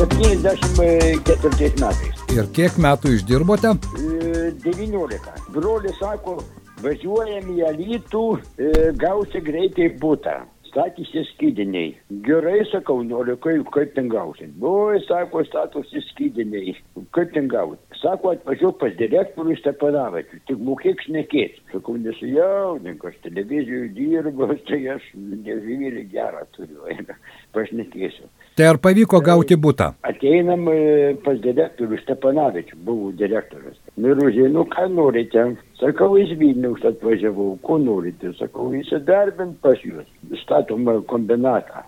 74 0.02 1.74
metais. 1.86 2.28
Ir 2.34 2.50
kiek 2.58 2.82
metų 2.82 3.14
išdirbote? 3.20 3.78
19. 4.66 5.54
Brolis 5.54 6.02
sako, 6.02 6.42
važiuojam 6.82 7.46
į 7.54 7.68
Alytų, 7.76 8.30
gausi 8.98 9.38
greitai 9.46 9.94
būtą 10.02 10.42
statėsi 10.70 11.26
skydiniai. 11.34 11.92
Gerai 12.26 12.62
sakau, 12.72 13.02
noriu, 13.06 13.36
kaip, 13.44 13.68
kaip 13.76 13.94
ten 13.98 14.10
gausit. 14.12 14.54
Oi, 14.62 15.00
sako, 15.08 15.44
statosi 15.48 16.04
skydiniai. 16.10 16.76
Kaip 17.16 17.34
ten 17.36 17.50
gausit? 17.52 17.82
Sako, 18.00 18.34
atvažiuok 18.38 18.80
pas 18.82 18.96
direktorių 19.00 19.58
Stepanavačių, 19.60 20.42
tik 20.50 20.62
mokėk 20.70 21.04
šnekėti. 21.08 21.66
Sakau, 21.74 21.98
nesijaudink, 22.00 23.04
aš 23.10 23.18
televizijoje 23.26 23.92
dirbu, 23.98 24.52
tai 24.70 24.82
aš 24.96 25.10
nežymėlį 25.18 26.06
gerą 26.14 26.46
turiu, 26.56 26.86
pašnekėsiu. 27.58 28.30
Tai 28.60 28.66
ar 28.68 28.78
pavyko 28.84 29.22
gauti 29.24 29.56
būtą? 29.56 29.86
Ateinam 30.04 30.66
e, 30.68 31.14
pas 31.24 31.38
direktorių 31.40 31.96
Stepanavičių, 32.02 32.80
buvau 32.84 33.14
direktorius. 33.16 33.78
Nu 33.96 34.10
ir 34.12 34.20
užėjau, 34.20 34.66
ką 34.74 34.88
norite? 34.92 35.46
Sakau, 35.80 36.18
iš 36.20 36.34
Vilniaus 36.42 36.84
atvažiavau, 36.90 37.54
ko 37.64 37.78
norite? 37.80 38.34
Sakau, 38.36 38.66
įsidarbint 38.76 39.62
pas 39.64 39.80
jūs. 39.80 40.10
Statoma 40.42 40.98
kombinatą. 41.08 41.86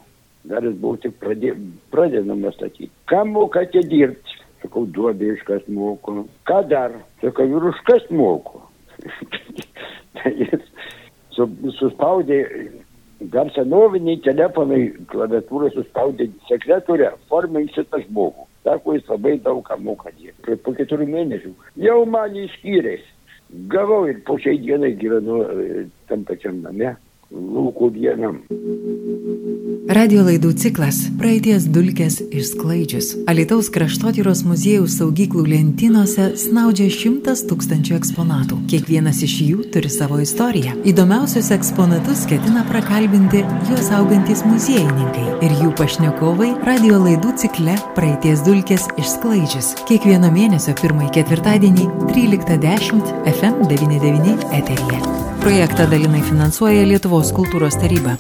Dar 0.48 0.64
jis 0.64 0.78
buvo 0.80 0.96
tik 1.04 1.18
pradė, 1.20 1.52
pradedama 1.92 2.54
statyti. 2.56 2.88
Ką 3.12 3.26
mokate 3.34 3.84
dirbti? 3.92 4.38
Sakau, 4.64 4.86
duobė 4.96 5.34
iškas 5.34 5.68
moku. 5.68 6.22
Ką 6.48 6.62
dar? 6.72 6.96
Sakau, 7.20 7.50
ir 7.52 7.68
užkas 7.74 8.08
moku. 8.16 8.64
tai 10.22 10.32
jis 10.40 10.72
suspaudė 11.36 12.40
dar 13.30 13.52
senoviniai 13.54 14.22
telefonai 14.26 14.82
klaviatūrai 15.12 15.70
suspaudė 15.76 16.30
sekretorę, 16.48 17.12
formink 17.30 17.74
šitą 17.76 18.02
žmogų. 18.08 18.48
Sako, 18.66 18.96
jis 18.98 19.08
labai 19.10 19.36
daug 19.42 19.62
ką 19.68 19.78
moka 19.82 20.12
dirbti. 20.18 20.58
Po 20.66 20.74
keturių 20.78 21.08
mėnesių 21.10 21.54
jau 21.86 22.02
man 22.10 22.38
išskyrės. 22.38 23.06
Gavau 23.72 24.06
ir 24.08 24.22
po 24.26 24.38
šiai 24.40 24.62
dienai 24.64 24.94
gyvenu 24.96 25.42
e, 25.44 25.86
tam 26.08 26.24
pačiam 26.28 26.62
name, 26.64 26.94
lūkų 27.32 27.92
vienam. 27.96 28.42
Radio 29.92 30.24
laidų 30.24 30.54
ciklas 30.62 31.00
Praeities 31.20 31.66
dulkės 31.72 32.20
išsklaidžius. 32.32 33.10
Alitaus 33.32 33.68
kraštotyros 33.74 34.44
muziejaus 34.48 34.96
saugyklų 35.00 35.46
lentynose 35.52 36.30
snaudžia 36.40 36.88
šimtas 36.94 37.44
tūkstančių 37.50 37.98
eksponatų. 37.98 38.60
Kiekvienas 38.72 39.24
iš 39.28 39.38
jų 39.48 39.66
turi 39.74 39.92
savo 39.92 40.22
istoriją. 40.24 40.78
Įdomiausius 40.88 41.52
eksponatus 41.56 42.24
ketina 42.30 42.64
prakalbinti 42.70 43.44
juos 43.72 43.92
augantis 43.96 44.46
muziejininkai 44.48 45.28
ir 45.48 45.58
jų 45.64 45.74
pašnekovai 45.80 46.54
radio 46.68 47.02
laidų 47.02 47.36
cikle 47.42 47.76
Praeities 47.98 48.46
dulkės 48.48 48.88
išsklaidžius. 49.02 49.74
Kiekvieno 49.90 50.32
mėnesio 50.32 50.78
pirmąjį 50.84 51.12
ketvirtadienį 51.20 51.90
13.10 52.14 53.12
FM99 53.34 54.50
eteryje. 54.62 55.31
Projektą 55.42 55.88
dalinai 55.90 56.22
finansuoja 56.22 56.84
Lietuvos 56.86 57.32
kultūros 57.34 57.80
taryba. 57.82 58.14